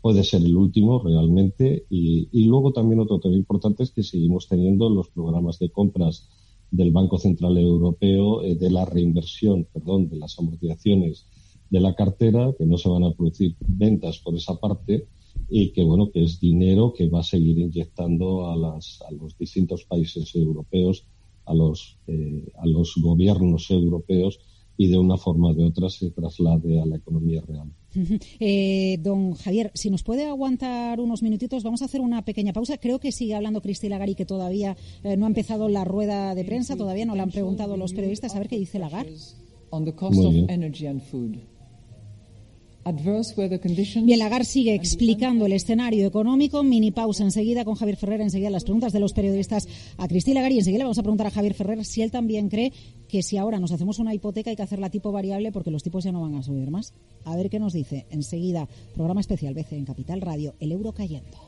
[0.00, 1.86] puede ser el último realmente.
[1.90, 6.28] Y, y, luego también otro tema importante es que seguimos teniendo los programas de compras
[6.70, 11.26] del Banco Central Europeo de la reinversión, perdón, de las amortizaciones
[11.70, 15.06] de la cartera, que no se van a producir ventas por esa parte
[15.48, 19.36] y que bueno que es dinero que va a seguir inyectando a, las, a los
[19.36, 21.04] distintos países europeos,
[21.46, 24.38] a los, eh, a los gobiernos europeos
[24.76, 27.70] y de una forma o de otra se traslade a la economía real.
[28.40, 32.78] Eh, don Javier, si nos puede aguantar unos minutitos, vamos a hacer una pequeña pausa.
[32.78, 36.44] Creo que sigue hablando Cristina Lagari, que todavía eh, no ha empezado la rueda de
[36.44, 39.12] prensa, todavía no le han preguntado los periodistas a ver qué dice Lagarde.
[44.04, 46.62] Bien, Lagarde sigue explicando el escenario económico.
[46.62, 48.20] Mini pausa enseguida con Javier Ferrer.
[48.20, 49.66] Enseguida las preguntas de los periodistas
[49.96, 50.56] a Cristina Lagarde.
[50.56, 52.72] Y enseguida le vamos a preguntar a Javier Ferrer si él también cree
[53.14, 56.02] que si ahora nos hacemos una hipoteca hay que hacerla tipo variable porque los tipos
[56.02, 56.92] ya no van a subir más.
[57.24, 58.06] A ver qué nos dice.
[58.10, 60.56] Enseguida, programa especial BC en Capital Radio.
[60.58, 61.38] El euro cayendo.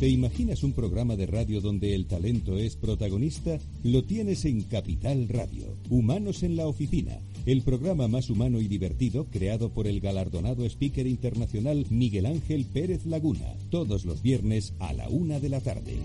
[0.00, 3.58] ¿Te imaginas un programa de radio donde el talento es protagonista?
[3.82, 9.26] Lo tienes en Capital Radio, Humanos en la Oficina, el programa más humano y divertido
[9.26, 15.06] creado por el galardonado speaker internacional Miguel Ángel Pérez Laguna, todos los viernes a la
[15.10, 15.98] una de la tarde.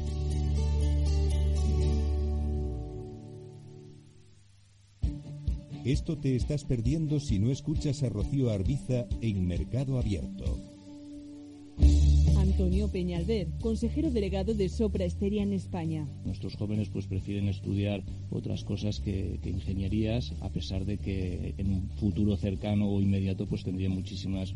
[5.85, 10.74] Esto te estás perdiendo si no escuchas a Rocío Arbiza en Mercado Abierto.
[12.55, 16.07] Antonio Peñalver, consejero delegado de Sopra Esteria en España.
[16.23, 21.89] Nuestros jóvenes pues prefieren estudiar otras cosas que, ingenierías, a pesar de que en un
[21.99, 24.55] futuro cercano o inmediato pues tendrían muchísimas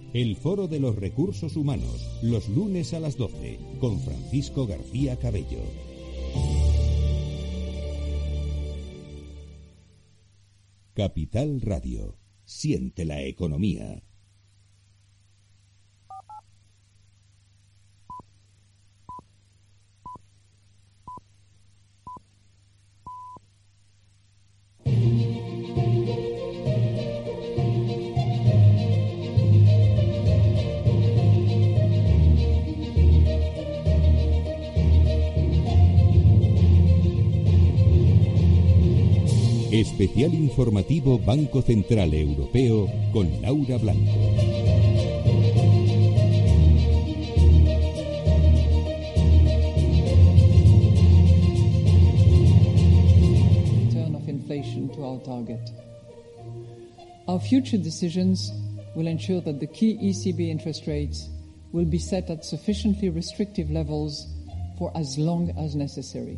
[0.13, 5.61] El Foro de los Recursos Humanos, los lunes a las 12, con Francisco García Cabello.
[10.93, 12.17] Capital Radio.
[12.43, 14.03] Siente la economía.
[39.71, 44.11] Especial informativo Banco Central Europeo con Laura Blanco.
[53.93, 55.61] Turn of inflation to our target.
[57.29, 58.51] Our future decisions
[58.93, 61.29] will ensure that the key ECB interest rates
[61.71, 64.27] will be set at sufficiently restrictive levels
[64.77, 66.37] for as long as necessary.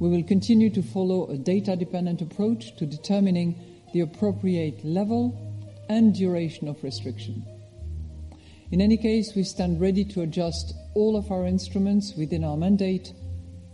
[0.00, 3.54] We will continue to follow a data dependent approach to determining
[3.92, 5.36] the appropriate level
[5.90, 7.44] and duration of restriction.
[8.70, 13.12] In any case, we stand ready to adjust all of our instruments within our mandate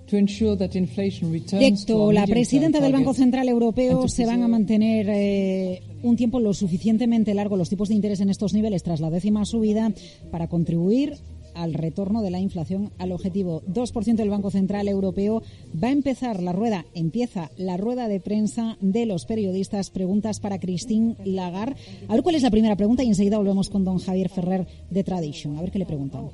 [0.08, 4.42] to ensure that inflation returns to Directo, la presidenta del Banco Central Europeo se van
[4.42, 8.82] a mantener eh, un tiempo lo suficientemente largo los tipos de interés en estos niveles
[8.82, 9.92] tras la décima subida
[10.30, 11.18] para contribuir
[11.56, 15.42] al retorno de la inflación al objetivo 2% del Banco Central Europeo.
[15.82, 19.90] Va a empezar la rueda, empieza la rueda de prensa de los periodistas.
[19.90, 21.76] Preguntas para Christine Lagarde.
[22.08, 25.04] A ver cuál es la primera pregunta y enseguida volvemos con don Javier Ferrer de
[25.04, 25.56] Tradition.
[25.56, 26.30] A ver qué le preguntan.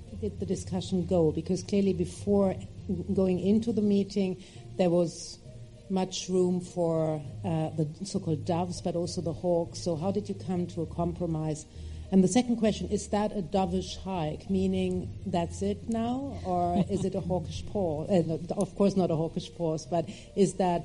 [5.92, 9.78] much room for uh, the so-called doves, but also the hawks.
[9.78, 11.66] So, how did you come to a compromise?
[12.12, 17.06] And the second question is that a dovish hike, meaning that's it now, or is
[17.06, 18.10] it a hawkish pause?
[18.10, 20.04] Uh, no, of course, not a hawkish pause, but
[20.36, 20.84] is that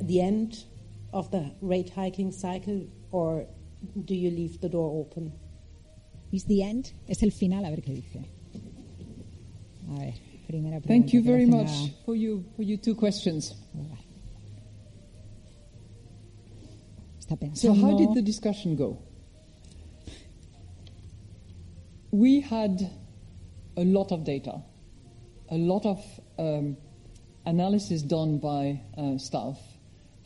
[0.00, 0.64] the end
[1.12, 3.44] of the rate hiking cycle, or
[4.06, 5.32] do you leave the door open?
[6.32, 6.92] Is the end?
[7.10, 8.24] Es el final, a ver qué dice.
[9.90, 10.14] A ver,
[10.48, 10.88] primera pregunta.
[10.88, 13.54] Thank you very much a- for you for your two questions.
[17.20, 18.98] Está So how did the discussion go?
[22.12, 22.90] We had
[23.74, 24.60] a lot of data,
[25.50, 26.04] a lot of
[26.38, 26.76] um,
[27.46, 29.58] analysis done by uh, staff,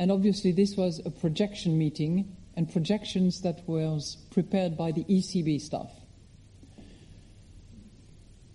[0.00, 5.60] and obviously this was a projection meeting and projections that was prepared by the ECB
[5.60, 5.92] staff.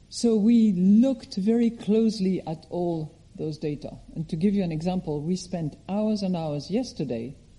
[0.10, 3.92] So we looked very closely at all those data.
[4.14, 7.38] And to give you an example, we spent hours and hours yesterday